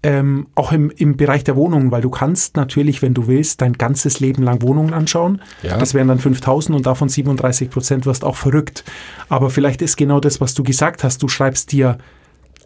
ähm, 0.04 0.48
auch 0.56 0.72
im, 0.72 0.90
im 0.90 1.18
Bereich 1.18 1.44
der 1.44 1.58
Wohnungen, 1.58 1.92
weil 1.92 2.02
du 2.02 2.10
kannst 2.10 2.56
natürlich, 2.56 3.02
wenn 3.02 3.14
du 3.14 3.28
willst, 3.28 3.60
dein 3.60 3.74
ganzes 3.74 4.22
Leben 4.22 4.42
lang 4.42 4.62
Wohnungen 4.62 4.94
anschauen. 4.94 5.42
Ja. 5.64 5.78
Das 5.78 5.94
wären 5.94 6.08
dann 6.08 6.20
5000 6.20 6.78
und 6.78 6.86
davon 6.86 7.10
37 7.10 7.70
Prozent 7.70 8.06
wirst 8.06 8.24
auch 8.24 8.38
verrückt. 8.38 8.86
Aber 9.28 9.50
vielleicht 9.50 9.82
ist 9.82 9.98
genau 9.98 10.22
das, 10.22 10.40
was 10.40 10.54
du 10.54 10.64
gesagt 10.64 11.04
hast. 11.04 11.22
Du 11.22 11.28
schreibst 11.28 11.74
dir 11.74 11.98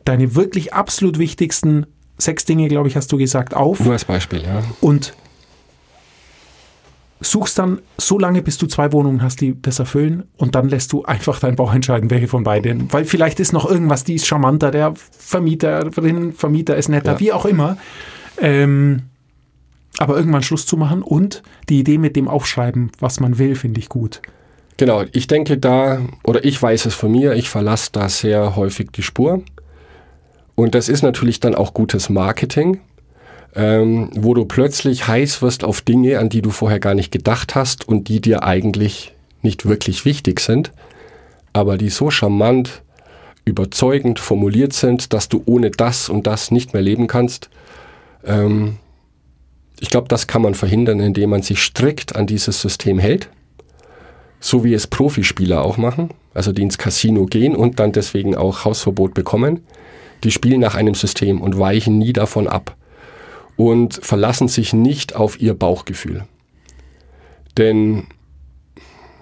deine 0.05 0.35
wirklich 0.35 0.75
absolut 0.75 1.17
wichtigsten 1.17 1.87
sechs 2.17 2.45
Dinge, 2.45 2.67
glaube 2.67 2.87
ich, 2.87 2.95
hast 2.95 3.11
du 3.11 3.17
gesagt, 3.17 3.53
auf. 3.55 3.79
Nur 3.79 3.93
als 3.93 4.05
Beispiel, 4.05 4.41
ja. 4.43 4.63
Und 4.81 5.13
suchst 7.19 7.57
dann 7.57 7.81
so 7.97 8.19
lange, 8.19 8.43
bis 8.43 8.57
du 8.59 8.67
zwei 8.67 8.91
Wohnungen 8.93 9.23
hast, 9.23 9.41
die 9.41 9.59
das 9.59 9.79
erfüllen 9.79 10.25
und 10.37 10.53
dann 10.53 10.69
lässt 10.69 10.93
du 10.93 11.03
einfach 11.03 11.39
deinen 11.39 11.55
Bauch 11.55 11.73
entscheiden, 11.73 12.11
welche 12.11 12.27
von 12.27 12.43
beiden. 12.43 12.91
Weil 12.93 13.05
vielleicht 13.05 13.39
ist 13.39 13.53
noch 13.53 13.67
irgendwas, 13.69 14.03
die 14.03 14.13
ist 14.15 14.27
charmanter, 14.27 14.69
der 14.69 14.93
Vermieterin, 14.95 16.33
Vermieter 16.33 16.75
ist 16.75 16.89
netter, 16.89 17.13
Ja. 17.13 17.19
wie 17.19 17.33
auch 17.33 17.45
immer. 17.45 17.77
Ähm, 18.39 19.03
aber 19.97 20.15
irgendwann 20.15 20.43
Schluss 20.43 20.67
zu 20.67 20.77
machen 20.77 21.01
und 21.01 21.41
die 21.69 21.79
Idee 21.79 21.97
mit 21.97 22.15
dem 22.15 22.27
Aufschreiben, 22.27 22.91
was 22.99 23.19
man 23.19 23.39
will, 23.39 23.55
finde 23.55 23.79
ich 23.79 23.89
gut. 23.89 24.21
Genau, 24.77 25.03
ich 25.11 25.25
denke 25.25 25.57
da, 25.57 26.01
oder 26.23 26.45
ich 26.45 26.61
weiß 26.61 26.85
es 26.85 26.93
von 26.93 27.11
mir, 27.11 27.33
ich 27.33 27.49
verlasse 27.49 27.89
da 27.93 28.09
sehr 28.09 28.55
häufig 28.55 28.91
die 28.91 29.01
Spur. 29.01 29.41
Und 30.57 30.75
das 30.75 30.89
ist 30.89 31.03
natürlich 31.03 31.39
dann 31.39 31.55
auch 31.55 31.73
gutes 31.73 32.09
Marketing, 32.09 32.79
ähm, 33.55 34.09
wo 34.13 34.33
du 34.33 34.43
plötzlich 34.43 35.07
heiß 35.07 35.41
wirst 35.41 35.63
auf 35.63 35.81
Dinge, 35.81 36.19
an 36.19 36.29
die 36.29 36.41
du 36.41 36.49
vorher 36.49 36.79
gar 36.79 36.95
nicht 36.95 37.11
gedacht 37.11 37.55
hast 37.55 37.87
und 37.87 38.09
die 38.09 38.19
dir 38.19 38.43
eigentlich 38.43 39.13
nicht 39.41 39.65
wirklich 39.65 40.03
wichtig 40.03 40.39
sind, 40.41 40.73
aber 41.53 41.77
die 41.77 41.89
so 41.89 42.09
charmant, 42.09 42.81
überzeugend 43.45 44.19
formuliert 44.19 44.73
sind, 44.73 45.13
dass 45.13 45.29
du 45.29 45.41
ohne 45.45 45.71
das 45.71 46.09
und 46.09 46.27
das 46.27 46.51
nicht 46.51 46.73
mehr 46.73 46.81
leben 46.81 47.07
kannst. 47.07 47.49
Ähm, 48.25 48.77
ich 49.79 49.89
glaube, 49.89 50.09
das 50.09 50.27
kann 50.27 50.41
man 50.41 50.53
verhindern, 50.53 50.99
indem 50.99 51.29
man 51.29 51.43
sich 51.43 51.61
strikt 51.61 52.15
an 52.15 52.27
dieses 52.27 52.59
System 52.59 52.99
hält 52.99 53.29
so 54.39 54.63
wie 54.63 54.73
es 54.73 54.87
Profispieler 54.87 55.63
auch 55.63 55.77
machen, 55.77 56.09
also 56.33 56.51
die 56.51 56.61
ins 56.61 56.77
Casino 56.77 57.25
gehen 57.25 57.55
und 57.55 57.79
dann 57.79 57.91
deswegen 57.91 58.35
auch 58.35 58.65
Hausverbot 58.65 59.13
bekommen. 59.13 59.63
Die 60.23 60.31
spielen 60.31 60.61
nach 60.61 60.75
einem 60.75 60.95
System 60.95 61.41
und 61.41 61.59
weichen 61.59 61.97
nie 61.97 62.13
davon 62.13 62.47
ab 62.47 62.75
und 63.55 63.99
verlassen 64.03 64.47
sich 64.47 64.73
nicht 64.73 65.15
auf 65.15 65.39
ihr 65.41 65.53
Bauchgefühl. 65.53 66.25
Denn 67.57 68.07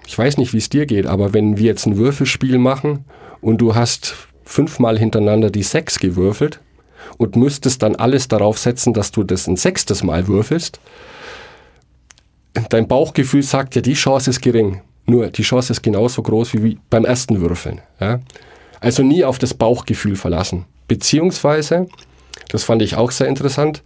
ich 0.06 0.16
weiß 0.16 0.38
nicht, 0.38 0.52
wie 0.52 0.58
es 0.58 0.68
dir 0.68 0.86
geht, 0.86 1.06
aber 1.06 1.32
wenn 1.32 1.58
wir 1.58 1.66
jetzt 1.66 1.86
ein 1.86 1.96
Würfelspiel 1.96 2.58
machen 2.58 3.04
und 3.40 3.58
du 3.60 3.74
hast 3.74 4.14
fünfmal 4.44 4.98
hintereinander 4.98 5.50
die 5.50 5.64
Sechs 5.64 5.98
gewürfelt 5.98 6.60
und 7.18 7.34
müsstest 7.34 7.82
dann 7.82 7.96
alles 7.96 8.28
darauf 8.28 8.58
setzen, 8.58 8.94
dass 8.94 9.10
du 9.10 9.24
das 9.24 9.48
ein 9.48 9.56
sechstes 9.56 10.04
Mal 10.04 10.28
würfelst, 10.28 10.80
dein 12.68 12.86
Bauchgefühl 12.86 13.42
sagt 13.42 13.74
ja, 13.74 13.82
die 13.82 13.94
Chance 13.94 14.30
ist 14.30 14.40
gering. 14.40 14.82
Nur 15.06 15.28
die 15.28 15.42
Chance 15.42 15.72
ist 15.72 15.82
genauso 15.82 16.22
groß 16.22 16.54
wie 16.54 16.78
beim 16.90 17.04
ersten 17.04 17.40
Würfeln. 17.40 17.80
Ja? 18.00 18.20
Also 18.80 19.02
nie 19.02 19.24
auf 19.24 19.38
das 19.38 19.54
Bauchgefühl 19.54 20.16
verlassen. 20.16 20.66
Beziehungsweise, 20.88 21.88
das 22.50 22.64
fand 22.64 22.82
ich 22.82 22.96
auch 22.96 23.10
sehr 23.10 23.28
interessant, 23.28 23.82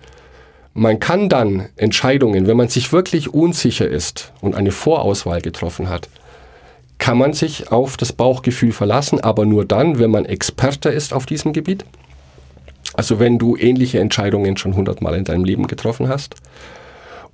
man 0.72 1.00
kann 1.00 1.28
dann 1.28 1.68
Entscheidungen, 1.76 2.46
wenn 2.46 2.56
man 2.56 2.68
sich 2.68 2.92
wirklich 2.92 3.32
unsicher 3.32 3.88
ist 3.88 4.32
und 4.40 4.54
eine 4.54 4.70
Vorauswahl 4.70 5.40
getroffen 5.40 5.88
hat, 5.88 6.08
kann 6.98 7.18
man 7.18 7.32
sich 7.32 7.72
auf 7.72 7.96
das 7.96 8.12
Bauchgefühl 8.12 8.72
verlassen, 8.72 9.20
aber 9.20 9.46
nur 9.46 9.64
dann, 9.64 9.98
wenn 9.98 10.10
man 10.10 10.26
Experte 10.26 10.90
ist 10.90 11.12
auf 11.12 11.26
diesem 11.26 11.52
Gebiet. 11.52 11.84
Also 12.94 13.18
wenn 13.18 13.38
du 13.38 13.56
ähnliche 13.56 13.98
Entscheidungen 13.98 14.56
schon 14.56 14.76
hundertmal 14.76 15.14
in 15.14 15.24
deinem 15.24 15.44
Leben 15.44 15.66
getroffen 15.66 16.08
hast 16.08 16.34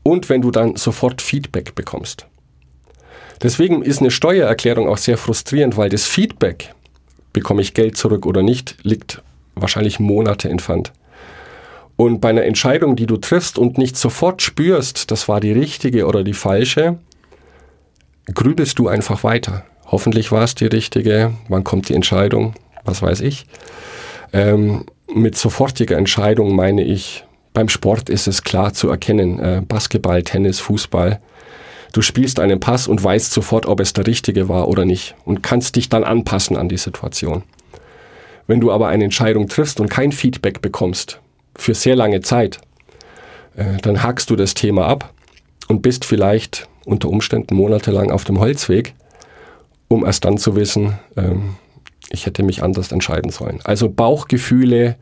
und 0.02 0.28
wenn 0.28 0.42
du 0.42 0.50
dann 0.50 0.76
sofort 0.76 1.20
Feedback 1.20 1.74
bekommst. 1.74 2.26
Deswegen 3.42 3.82
ist 3.82 4.00
eine 4.00 4.10
Steuererklärung 4.10 4.88
auch 4.88 4.98
sehr 4.98 5.18
frustrierend, 5.18 5.76
weil 5.76 5.90
das 5.90 6.04
Feedback, 6.04 6.72
bekomme 7.32 7.60
ich 7.60 7.74
Geld 7.74 7.96
zurück 7.96 8.24
oder 8.24 8.42
nicht, 8.42 8.76
liegt 8.82 9.20
wahrscheinlich 9.56 9.98
Monate 9.98 10.48
entfernt. 10.48 10.92
Und 11.96 12.20
bei 12.20 12.28
einer 12.28 12.44
Entscheidung, 12.44 12.94
die 12.94 13.06
du 13.06 13.16
triffst 13.16 13.58
und 13.58 13.78
nicht 13.78 13.96
sofort 13.96 14.42
spürst, 14.42 15.10
das 15.10 15.28
war 15.28 15.40
die 15.40 15.52
richtige 15.52 16.06
oder 16.06 16.22
die 16.22 16.34
falsche, 16.34 16.98
grübelst 18.32 18.78
du 18.78 18.88
einfach 18.88 19.24
weiter. 19.24 19.64
Hoffentlich 19.86 20.30
war 20.30 20.42
es 20.42 20.54
die 20.54 20.66
richtige, 20.66 21.32
wann 21.48 21.64
kommt 21.64 21.88
die 21.88 21.94
Entscheidung, 21.94 22.54
was 22.84 23.00
weiß 23.00 23.20
ich. 23.20 23.46
Ähm, 24.32 24.84
mit 25.12 25.36
sofortiger 25.36 25.96
Entscheidung 25.96 26.54
meine 26.54 26.84
ich, 26.84 27.24
beim 27.54 27.68
Sport 27.68 28.10
ist 28.10 28.26
es 28.26 28.42
klar 28.42 28.74
zu 28.74 28.90
erkennen, 28.90 29.38
äh, 29.38 29.62
Basketball, 29.66 30.22
Tennis, 30.22 30.60
Fußball. 30.60 31.20
Du 31.92 32.02
spielst 32.02 32.40
einen 32.40 32.60
Pass 32.60 32.88
und 32.88 33.02
weißt 33.02 33.32
sofort, 33.32 33.64
ob 33.64 33.80
es 33.80 33.94
der 33.94 34.06
richtige 34.06 34.50
war 34.50 34.68
oder 34.68 34.84
nicht 34.84 35.14
und 35.24 35.42
kannst 35.42 35.76
dich 35.76 35.88
dann 35.88 36.04
anpassen 36.04 36.56
an 36.58 36.68
die 36.68 36.76
Situation. 36.76 37.44
Wenn 38.46 38.60
du 38.60 38.70
aber 38.70 38.88
eine 38.88 39.04
Entscheidung 39.04 39.48
triffst 39.48 39.80
und 39.80 39.88
kein 39.88 40.12
Feedback 40.12 40.62
bekommst, 40.62 41.20
für 41.56 41.74
sehr 41.74 41.96
lange 41.96 42.20
Zeit, 42.20 42.58
äh, 43.56 43.78
dann 43.82 44.02
hackst 44.02 44.30
du 44.30 44.36
das 44.36 44.54
Thema 44.54 44.86
ab 44.86 45.12
und 45.68 45.82
bist 45.82 46.04
vielleicht 46.04 46.68
unter 46.84 47.08
Umständen 47.08 47.56
monatelang 47.56 48.10
auf 48.10 48.24
dem 48.24 48.38
Holzweg, 48.38 48.94
um 49.88 50.04
erst 50.04 50.24
dann 50.24 50.38
zu 50.38 50.54
wissen, 50.54 50.98
ähm, 51.16 51.56
ich 52.10 52.26
hätte 52.26 52.42
mich 52.42 52.62
anders 52.62 52.92
entscheiden 52.92 53.30
sollen. 53.30 53.60
Also 53.64 53.88
Bauchgefühle 53.88 54.96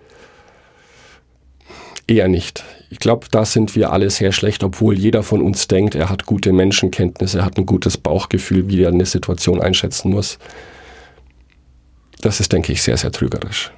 eher 2.06 2.28
nicht. 2.28 2.64
Ich 2.90 2.98
glaube, 2.98 3.26
da 3.30 3.44
sind 3.44 3.74
wir 3.76 3.92
alle 3.92 4.10
sehr 4.10 4.32
schlecht, 4.32 4.62
obwohl 4.62 4.98
jeder 4.98 5.22
von 5.22 5.42
uns 5.42 5.68
denkt, 5.68 5.94
er 5.94 6.08
hat 6.08 6.26
gute 6.26 6.52
Menschenkenntnisse, 6.52 7.38
er 7.38 7.44
hat 7.44 7.58
ein 7.58 7.66
gutes 7.66 7.98
Bauchgefühl, 7.98 8.68
wie 8.68 8.82
er 8.82 8.90
eine 8.90 9.06
Situation 9.06 9.60
einschätzen 9.60 10.10
muss. 10.10 10.38
Das 12.24 12.40
ist, 12.40 12.50
denke 12.54 12.72
ich, 12.72 12.82
sehr, 12.82 12.96
sehr 12.96 13.12
trügerisch. 13.12 13.70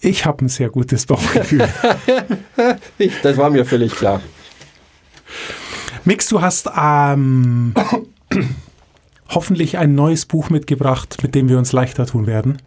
Ich 0.00 0.24
habe 0.24 0.46
ein 0.46 0.48
sehr 0.48 0.70
gutes 0.70 1.06
Bauchgefühl. 1.06 1.68
Ich, 2.98 3.20
das 3.22 3.36
war 3.36 3.50
mir 3.50 3.64
völlig 3.64 3.92
klar. 3.94 4.20
Mix, 6.04 6.28
du 6.28 6.40
hast 6.40 6.70
ähm, 6.76 7.74
hoffentlich 9.28 9.78
ein 9.78 9.94
neues 9.94 10.24
Buch 10.26 10.48
mitgebracht, 10.48 11.18
mit 11.22 11.34
dem 11.34 11.48
wir 11.48 11.58
uns 11.58 11.72
leichter 11.72 12.06
tun 12.06 12.26
werden. 12.26 12.58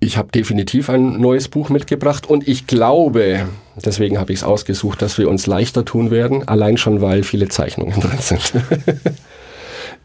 Ich 0.00 0.16
habe 0.16 0.30
definitiv 0.32 0.88
ein 0.88 1.20
neues 1.20 1.48
Buch 1.48 1.68
mitgebracht 1.68 2.26
und 2.26 2.48
ich 2.48 2.66
glaube, 2.66 3.46
deswegen 3.76 4.18
habe 4.18 4.32
ich 4.32 4.40
es 4.40 4.44
ausgesucht, 4.44 5.02
dass 5.02 5.18
wir 5.18 5.28
uns 5.28 5.46
leichter 5.46 5.84
tun 5.84 6.10
werden, 6.10 6.46
allein 6.48 6.76
schon, 6.76 7.00
weil 7.00 7.24
viele 7.24 7.48
Zeichnungen 7.48 8.00
drin 8.00 8.18
sind. 8.20 8.52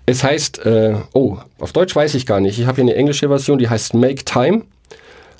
es 0.08 0.24
heißt, 0.24 0.66
äh, 0.66 0.96
oh, 1.14 1.38
auf 1.60 1.74
Deutsch 1.74 1.96
weiß 1.96 2.16
ich 2.16 2.26
gar 2.26 2.40
nicht, 2.40 2.58
ich 2.58 2.66
habe 2.66 2.76
hier 2.78 2.86
eine 2.86 2.96
englische 2.96 3.28
Version, 3.28 3.60
die 3.60 3.70
heißt 3.70 3.94
Make 3.94 4.24
Time, 4.24 4.64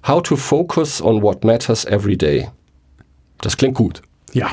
How 0.06 0.22
to 0.22 0.36
Focus 0.36 1.02
on 1.02 1.22
What 1.22 1.44
Matters 1.44 1.86
Every 1.86 2.18
Day. 2.18 2.50
Das 3.42 3.58
klingt 3.58 3.76
gut. 3.76 4.02
Ja. 4.34 4.52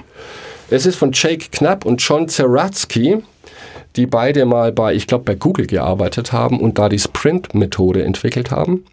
Es 0.70 0.86
ist 0.86 0.96
von 0.96 1.10
Jake 1.12 1.46
Knapp 1.50 1.84
und 1.84 2.00
John 2.00 2.28
Zeratsky, 2.28 3.22
die 3.96 4.06
beide 4.06 4.46
mal 4.46 4.72
bei, 4.72 4.94
ich 4.94 5.06
glaube, 5.06 5.24
bei 5.24 5.34
Google 5.34 5.66
gearbeitet 5.66 6.32
haben 6.32 6.60
und 6.60 6.78
da 6.78 6.88
die 6.88 6.98
Sprint-Methode 6.98 8.04
entwickelt 8.04 8.50
haben. 8.50 8.84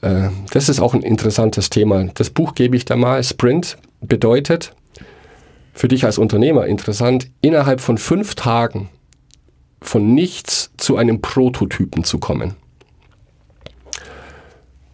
Äh, 0.00 0.28
Das 0.52 0.68
ist 0.68 0.80
auch 0.80 0.94
ein 0.94 1.02
interessantes 1.02 1.70
Thema. 1.70 2.04
Das 2.14 2.30
Buch 2.30 2.54
gebe 2.54 2.76
ich 2.76 2.84
da 2.84 2.94
mal. 2.94 3.22
Sprint 3.22 3.78
bedeutet, 4.00 4.74
für 5.72 5.88
dich 5.88 6.04
als 6.04 6.18
Unternehmer 6.18 6.66
interessant, 6.66 7.28
innerhalb 7.40 7.80
von 7.80 7.98
fünf 7.98 8.36
Tagen 8.36 8.90
von 9.86 10.14
nichts 10.14 10.70
zu 10.76 10.96
einem 10.96 11.20
Prototypen 11.20 12.04
zu 12.04 12.18
kommen. 12.18 12.54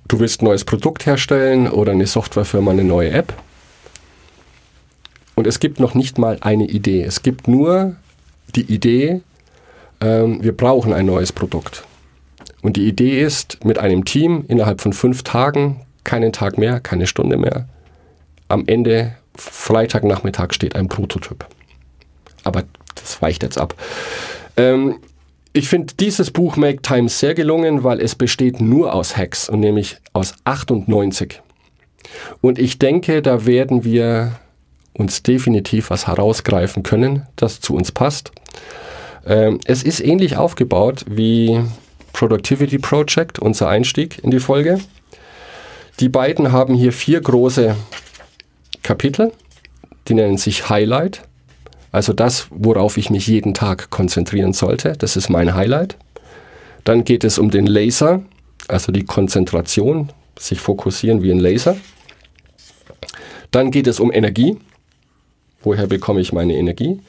Du 0.08 0.18
willst 0.18 0.42
ein 0.42 0.46
neues 0.46 0.64
Produkt 0.64 1.06
herstellen 1.06 1.68
oder 1.68 1.92
eine 1.92 2.06
Softwarefirma 2.06 2.72
eine 2.72 2.84
neue 2.84 3.10
App. 3.10 3.32
Und 5.36 5.46
es 5.46 5.60
gibt 5.60 5.78
noch 5.78 5.94
nicht 5.94 6.18
mal 6.18 6.38
eine 6.40 6.66
Idee. 6.66 7.02
Es 7.02 7.22
gibt 7.22 7.46
nur 7.46 7.96
die 8.56 8.62
Idee, 8.62 9.22
ähm, 10.00 10.42
wir 10.42 10.56
brauchen 10.56 10.92
ein 10.92 11.06
neues 11.06 11.32
Produkt. 11.32 11.84
Und 12.62 12.76
die 12.76 12.88
Idee 12.88 13.22
ist, 13.22 13.64
mit 13.64 13.78
einem 13.78 14.04
Team 14.04 14.44
innerhalb 14.48 14.80
von 14.80 14.92
fünf 14.92 15.22
Tagen, 15.22 15.80
keinen 16.04 16.32
Tag 16.32 16.58
mehr, 16.58 16.80
keine 16.80 17.06
Stunde 17.06 17.36
mehr, 17.36 17.68
am 18.48 18.64
Ende, 18.66 19.14
Freitagnachmittag, 19.36 20.52
steht 20.52 20.74
ein 20.74 20.88
Prototyp. 20.88 21.46
Aber 22.42 22.64
das 22.96 23.22
weicht 23.22 23.42
jetzt 23.42 23.58
ab. 23.58 23.74
Ähm, 24.56 24.96
ich 25.52 25.68
finde 25.68 25.94
dieses 25.98 26.30
Buch 26.30 26.56
Make 26.56 26.82
Time 26.82 27.08
sehr 27.08 27.34
gelungen, 27.34 27.82
weil 27.82 28.00
es 28.00 28.14
besteht 28.14 28.60
nur 28.60 28.94
aus 28.94 29.16
Hacks 29.16 29.48
und 29.48 29.60
nämlich 29.60 29.96
aus 30.12 30.34
98. 30.44 31.42
Und 32.40 32.58
ich 32.58 32.78
denke, 32.78 33.20
da 33.20 33.46
werden 33.46 33.84
wir 33.84 34.38
uns 34.92 35.22
definitiv 35.22 35.90
was 35.90 36.06
herausgreifen 36.06 36.82
können, 36.82 37.26
das 37.36 37.60
zu 37.60 37.74
uns 37.74 37.90
passt. 37.90 38.32
Ähm, 39.26 39.60
es 39.64 39.82
ist 39.82 40.00
ähnlich 40.00 40.36
aufgebaut 40.36 41.04
wie 41.08 41.60
Productivity 42.12 42.78
Project, 42.78 43.38
unser 43.38 43.68
Einstieg 43.68 44.22
in 44.22 44.30
die 44.30 44.40
Folge. 44.40 44.78
Die 46.00 46.08
beiden 46.08 46.52
haben 46.52 46.74
hier 46.74 46.92
vier 46.92 47.20
große 47.20 47.76
Kapitel, 48.82 49.32
die 50.08 50.14
nennen 50.14 50.38
sich 50.38 50.68
Highlight. 50.68 51.22
Also 51.92 52.12
das, 52.12 52.46
worauf 52.50 52.96
ich 52.96 53.10
mich 53.10 53.26
jeden 53.26 53.54
Tag 53.54 53.90
konzentrieren 53.90 54.52
sollte, 54.52 54.92
das 54.92 55.16
ist 55.16 55.28
mein 55.28 55.54
Highlight. 55.54 55.96
Dann 56.84 57.04
geht 57.04 57.24
es 57.24 57.38
um 57.38 57.50
den 57.50 57.66
Laser, 57.66 58.22
also 58.68 58.92
die 58.92 59.04
Konzentration, 59.04 60.12
sich 60.38 60.60
fokussieren 60.60 61.22
wie 61.22 61.32
ein 61.32 61.40
Laser. 61.40 61.76
Dann 63.50 63.70
geht 63.70 63.86
es 63.86 64.00
um 64.00 64.12
Energie. 64.12 64.56
Woher 65.62 65.86
bekomme 65.86 66.20
ich 66.20 66.32
meine 66.32 66.54
Energie? 66.54 67.00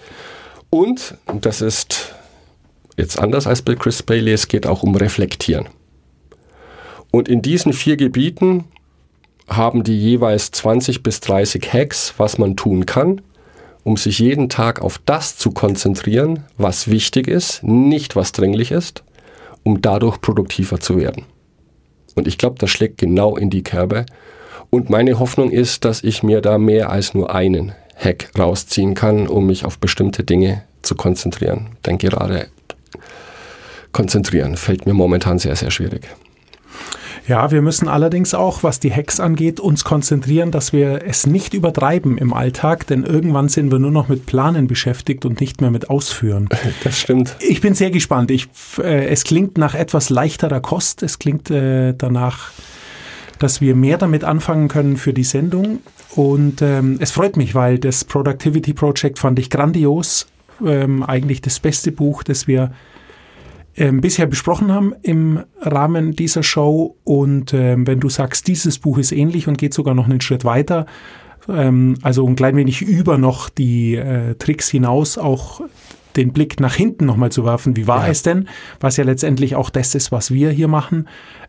Und, 0.70 1.16
das 1.42 1.62
ist 1.62 2.14
jetzt 2.98 3.20
anders 3.20 3.48
als 3.48 3.62
bei 3.62 3.76
Chris 3.76 4.04
Bailey, 4.04 4.34
es 4.34 4.48
geht 4.48 4.66
auch 4.66 4.84
um 4.84 4.96
Reflektieren. 4.96 5.70
Und 7.12 7.30
in 7.30 7.42
diesen 7.42 7.74
vier 7.74 7.98
Gebieten 7.98 8.66
haben 9.48 9.84
die 9.84 10.00
jeweils 10.00 10.52
20 10.52 11.04
bis 11.04 11.20
30 11.20 11.74
Hacks, 11.74 12.14
was 12.18 12.38
man 12.38 12.56
tun 12.56 12.86
kann, 12.86 13.22
um 13.84 13.98
sich 13.98 14.20
jeden 14.20 14.50
Tag 14.50 14.82
auf 14.82 15.00
das 15.06 15.38
zu 15.38 15.52
konzentrieren, 15.52 16.44
was 16.58 16.90
wichtig 16.90 17.28
ist, 17.28 17.64
nicht 17.64 18.16
was 18.16 18.32
dringlich 18.32 18.72
ist, 18.72 19.04
um 19.64 19.82
dadurch 19.82 20.22
produktiver 20.22 20.80
zu 20.80 20.98
werden. 20.98 21.26
Und 22.16 22.28
ich 22.28 22.38
glaube, 22.38 22.58
das 22.60 22.70
schlägt 22.70 22.98
genau 22.98 23.38
in 23.38 23.50
die 23.50 23.64
Kerbe. 23.64 24.06
Und 24.70 24.90
meine 24.90 25.20
Hoffnung 25.20 25.52
ist, 25.52 25.86
dass 25.86 26.04
ich 26.04 26.24
mir 26.24 26.42
da 26.42 26.58
mehr 26.58 26.90
als 26.90 27.14
nur 27.14 27.34
einen 27.34 27.74
Hack 27.96 28.30
rausziehen 28.38 28.96
kann, 28.96 29.28
um 29.28 29.46
mich 29.46 29.66
auf 29.66 29.80
bestimmte 29.80 30.24
Dinge 30.24 30.64
zu 30.82 30.96
konzentrieren. 30.96 31.78
Denn 31.86 31.98
gerade 31.98 32.48
konzentrieren 33.92 34.58
fällt 34.58 34.86
mir 34.86 34.94
momentan 34.94 35.40
sehr, 35.40 35.56
sehr 35.56 35.72
schwierig. 35.72 36.08
Ja, 37.28 37.52
wir 37.52 37.62
müssen 37.62 37.88
allerdings 37.88 38.34
auch, 38.34 38.64
was 38.64 38.80
die 38.80 38.92
Hacks 38.92 39.20
angeht, 39.20 39.60
uns 39.60 39.84
konzentrieren, 39.84 40.52
dass 40.52 40.74
wir 40.74 41.04
es 41.06 41.28
nicht 41.28 41.54
übertreiben 41.54 42.18
im 42.18 42.34
Alltag, 42.34 42.88
denn 42.88 43.04
irgendwann 43.04 43.48
sind 43.48 43.72
wir 43.72 43.80
nur 43.80 43.92
noch 43.92 44.10
mit 44.10 44.26
Planen 44.26 44.68
beschäftigt 44.68 45.26
und 45.26 45.40
nicht 45.40 45.62
mehr 45.62 45.72
mit 45.72 45.90
Ausführen. 45.90 46.50
Das 46.84 47.00
stimmt. 47.00 47.36
Ich 47.40 47.62
bin 47.62 47.76
sehr 47.76 47.92
gespannt. 47.92 48.32
Ich, 48.32 48.48
äh, 48.80 49.08
es 49.08 49.24
klingt 49.24 49.58
nach 49.58 49.76
etwas 49.76 50.10
leichterer 50.10 50.62
Kost. 50.62 51.04
Es 51.04 51.20
klingt 51.20 51.52
äh, 51.52 51.94
danach, 51.96 52.52
dass 53.40 53.62
wir 53.62 53.76
mehr 53.76 53.98
damit 53.98 54.24
anfangen 54.24 54.68
können 54.68 54.98
für 54.98 55.14
die 55.14 55.24
Sendung. 55.24 55.80
Und 56.16 56.62
ähm, 56.62 56.98
es 57.00 57.12
freut 57.12 57.38
mich, 57.38 57.54
weil 57.54 57.78
das 57.78 58.04
Productivity 58.04 58.74
Project 58.74 59.20
fand 59.20 59.38
ich 59.38 59.50
grandios. 59.50 60.28
Ähm, 60.66 61.04
eigentlich 61.04 61.42
das 61.42 61.60
beste 61.60 61.92
Buch, 61.92 62.24
das 62.24 62.48
wir 62.48 62.72
ähm, 63.76 64.02
bisher 64.02 64.26
besprochen 64.26 64.72
haben 64.72 64.94
im 65.02 65.44
Rahmen 65.62 66.16
dieser 66.16 66.44
Show. 66.44 66.98
Und 67.04 67.54
ähm, 67.54 67.88
wenn 67.88 68.00
du 68.00 68.10
sagst, 68.10 68.48
dieses 68.48 68.80
Buch 68.80 68.98
ist 68.98 69.12
ähnlich 69.12 69.48
und 69.48 69.58
geht 69.58 69.74
sogar 69.74 69.94
noch 69.94 70.06
einen 70.06 70.22
Schritt 70.22 70.46
weiter, 70.46 70.86
ähm, 71.48 71.96
also 72.02 72.28
ein 72.28 72.36
klein 72.36 72.56
wenig 72.56 72.82
über 72.82 73.18
noch 73.18 73.50
die 73.50 73.96
äh, 73.96 74.36
Tricks 74.36 74.70
hinaus, 74.70 75.18
auch 75.18 75.62
den 76.16 76.34
Blick 76.34 76.60
nach 76.60 76.76
hinten 76.76 77.06
nochmal 77.06 77.32
zu 77.32 77.46
werfen, 77.46 77.76
wie 77.78 77.88
war 77.88 78.06
ja. 78.06 78.12
es 78.12 78.24
denn, 78.24 78.50
was 78.80 78.98
ja 78.98 79.04
letztendlich 79.04 79.56
auch 79.56 79.70
das 79.70 79.96
ist, 79.96 80.12
was 80.12 80.32
wir 80.32 80.52
hier 80.52 80.68
machen, 80.68 81.08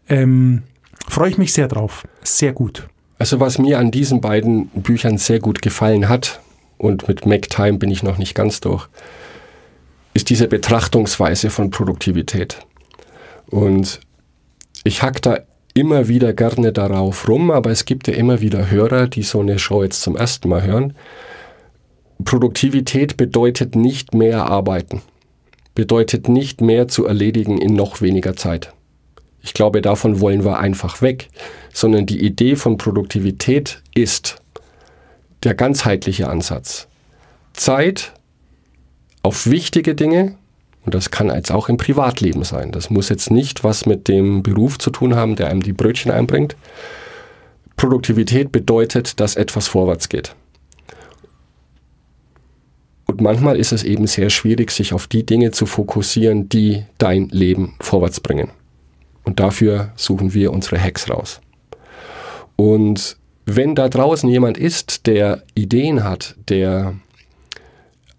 ähm, 0.08 0.62
freue 1.08 1.30
ich 1.30 1.38
mich 1.38 1.52
sehr 1.52 1.68
drauf. 1.68 2.06
Sehr 2.22 2.52
gut. 2.52 2.86
Also 3.18 3.40
was 3.40 3.58
mir 3.58 3.78
an 3.78 3.90
diesen 3.90 4.20
beiden 4.20 4.66
Büchern 4.68 5.18
sehr 5.18 5.40
gut 5.40 5.62
gefallen 5.62 6.08
hat, 6.08 6.40
und 6.82 7.06
mit 7.06 7.26
MacTime 7.26 7.78
bin 7.78 7.90
ich 7.90 8.02
noch 8.02 8.18
nicht 8.18 8.34
ganz 8.34 8.60
durch, 8.60 8.88
ist 10.14 10.30
diese 10.30 10.48
Betrachtungsweise 10.48 11.50
von 11.50 11.70
Produktivität. 11.70 12.58
Und 13.46 14.00
ich 14.84 15.02
hack 15.02 15.22
da 15.22 15.40
immer 15.74 16.08
wieder 16.08 16.32
gerne 16.32 16.72
darauf 16.72 17.28
rum, 17.28 17.50
aber 17.50 17.70
es 17.70 17.84
gibt 17.84 18.08
ja 18.08 18.14
immer 18.14 18.40
wieder 18.40 18.70
Hörer, 18.70 19.08
die 19.08 19.22
so 19.22 19.40
eine 19.40 19.58
Show 19.58 19.82
jetzt 19.82 20.02
zum 20.02 20.16
ersten 20.16 20.48
Mal 20.48 20.62
hören. 20.64 20.94
Produktivität 22.24 23.16
bedeutet 23.16 23.74
nicht 23.74 24.14
mehr 24.14 24.46
arbeiten, 24.46 25.02
bedeutet 25.74 26.28
nicht 26.28 26.60
mehr 26.60 26.88
zu 26.88 27.06
erledigen 27.06 27.58
in 27.58 27.74
noch 27.74 28.00
weniger 28.00 28.36
Zeit. 28.36 28.72
Ich 29.42 29.54
glaube, 29.54 29.82
davon 29.82 30.20
wollen 30.20 30.44
wir 30.44 30.58
einfach 30.58 31.02
weg, 31.02 31.28
sondern 31.72 32.06
die 32.06 32.24
Idee 32.24 32.54
von 32.54 32.76
Produktivität 32.76 33.82
ist 33.94 34.36
der 35.42 35.54
ganzheitliche 35.54 36.28
Ansatz. 36.28 36.86
Zeit 37.52 38.12
auf 39.22 39.46
wichtige 39.46 39.94
Dinge, 39.94 40.36
und 40.84 40.94
das 40.94 41.10
kann 41.10 41.28
jetzt 41.28 41.52
auch 41.52 41.68
im 41.68 41.76
Privatleben 41.76 42.42
sein. 42.42 42.72
Das 42.72 42.90
muss 42.90 43.08
jetzt 43.08 43.30
nicht 43.30 43.62
was 43.62 43.86
mit 43.86 44.08
dem 44.08 44.42
Beruf 44.42 44.78
zu 44.78 44.90
tun 44.90 45.14
haben, 45.14 45.36
der 45.36 45.48
einem 45.48 45.62
die 45.62 45.72
Brötchen 45.72 46.10
einbringt. 46.10 46.56
Produktivität 47.76 48.50
bedeutet, 48.50 49.20
dass 49.20 49.36
etwas 49.36 49.68
vorwärts 49.68 50.08
geht. 50.08 50.34
Und 53.06 53.20
manchmal 53.20 53.56
ist 53.56 53.72
es 53.72 53.84
eben 53.84 54.06
sehr 54.06 54.30
schwierig, 54.30 54.70
sich 54.70 54.92
auf 54.92 55.06
die 55.06 55.24
Dinge 55.24 55.50
zu 55.50 55.66
fokussieren, 55.66 56.48
die 56.48 56.84
dein 56.98 57.28
Leben 57.28 57.74
vorwärts 57.80 58.20
bringen. 58.20 58.50
Und 59.24 59.38
dafür 59.38 59.92
suchen 59.96 60.34
wir 60.34 60.52
unsere 60.52 60.82
Hacks 60.82 61.10
raus. 61.10 61.40
Und 62.56 63.16
wenn 63.44 63.74
da 63.74 63.88
draußen 63.88 64.28
jemand 64.28 64.56
ist, 64.56 65.06
der 65.06 65.42
Ideen 65.54 66.04
hat, 66.04 66.36
der 66.48 66.94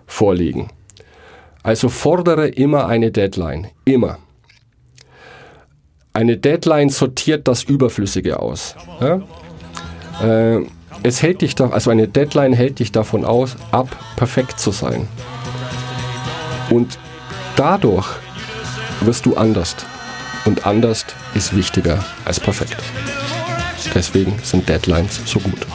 vorliegen. 0.05 0.69
Also 1.63 1.89
fordere 1.89 2.47
immer 2.47 2.87
eine 2.87 3.11
Deadline, 3.11 3.67
immer. 3.85 4.17
Eine 6.13 6.37
Deadline 6.37 6.89
sortiert 6.89 7.47
das 7.47 7.63
Überflüssige 7.63 8.39
aus. 8.39 8.75
Ja? 8.99 9.21
Äh, 10.21 10.65
es 11.03 11.21
hält 11.21 11.41
dich 11.41 11.55
da, 11.55 11.69
also 11.69 11.89
eine 11.89 12.07
Deadline 12.07 12.53
hält 12.53 12.79
dich 12.79 12.91
davon 12.91 13.23
aus, 13.23 13.55
ab, 13.71 13.95
perfekt 14.17 14.59
zu 14.59 14.71
sein. 14.71 15.07
Und 16.69 16.99
dadurch 17.55 18.07
wirst 19.01 19.25
du 19.25 19.35
anders. 19.35 19.75
Und 20.45 20.65
anders 20.65 21.05
ist 21.33 21.55
wichtiger 21.55 22.03
als 22.25 22.39
perfekt. 22.39 22.77
Deswegen 23.95 24.37
sind 24.43 24.67
Deadlines 24.67 25.21
so 25.25 25.39
gut. 25.39 25.65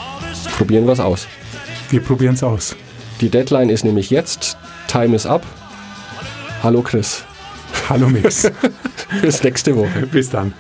Probieren 0.56 0.86
wir 0.86 0.92
es 0.92 1.00
aus. 1.00 1.26
Wir 1.90 2.02
probieren 2.02 2.34
es 2.34 2.42
aus. 2.42 2.76
Die 3.20 3.30
Deadline 3.30 3.70
ist 3.70 3.84
nämlich 3.84 4.10
jetzt. 4.10 4.56
Time 4.88 5.16
is 5.16 5.24
up. 5.24 5.46
Hallo 6.62 6.82
Chris. 6.82 7.24
Hallo 7.88 8.08
Mix. 8.08 8.50
Bis 9.22 9.42
nächste 9.42 9.76
Woche. 9.76 10.06
Bis 10.10 10.30
dann. 10.30 10.52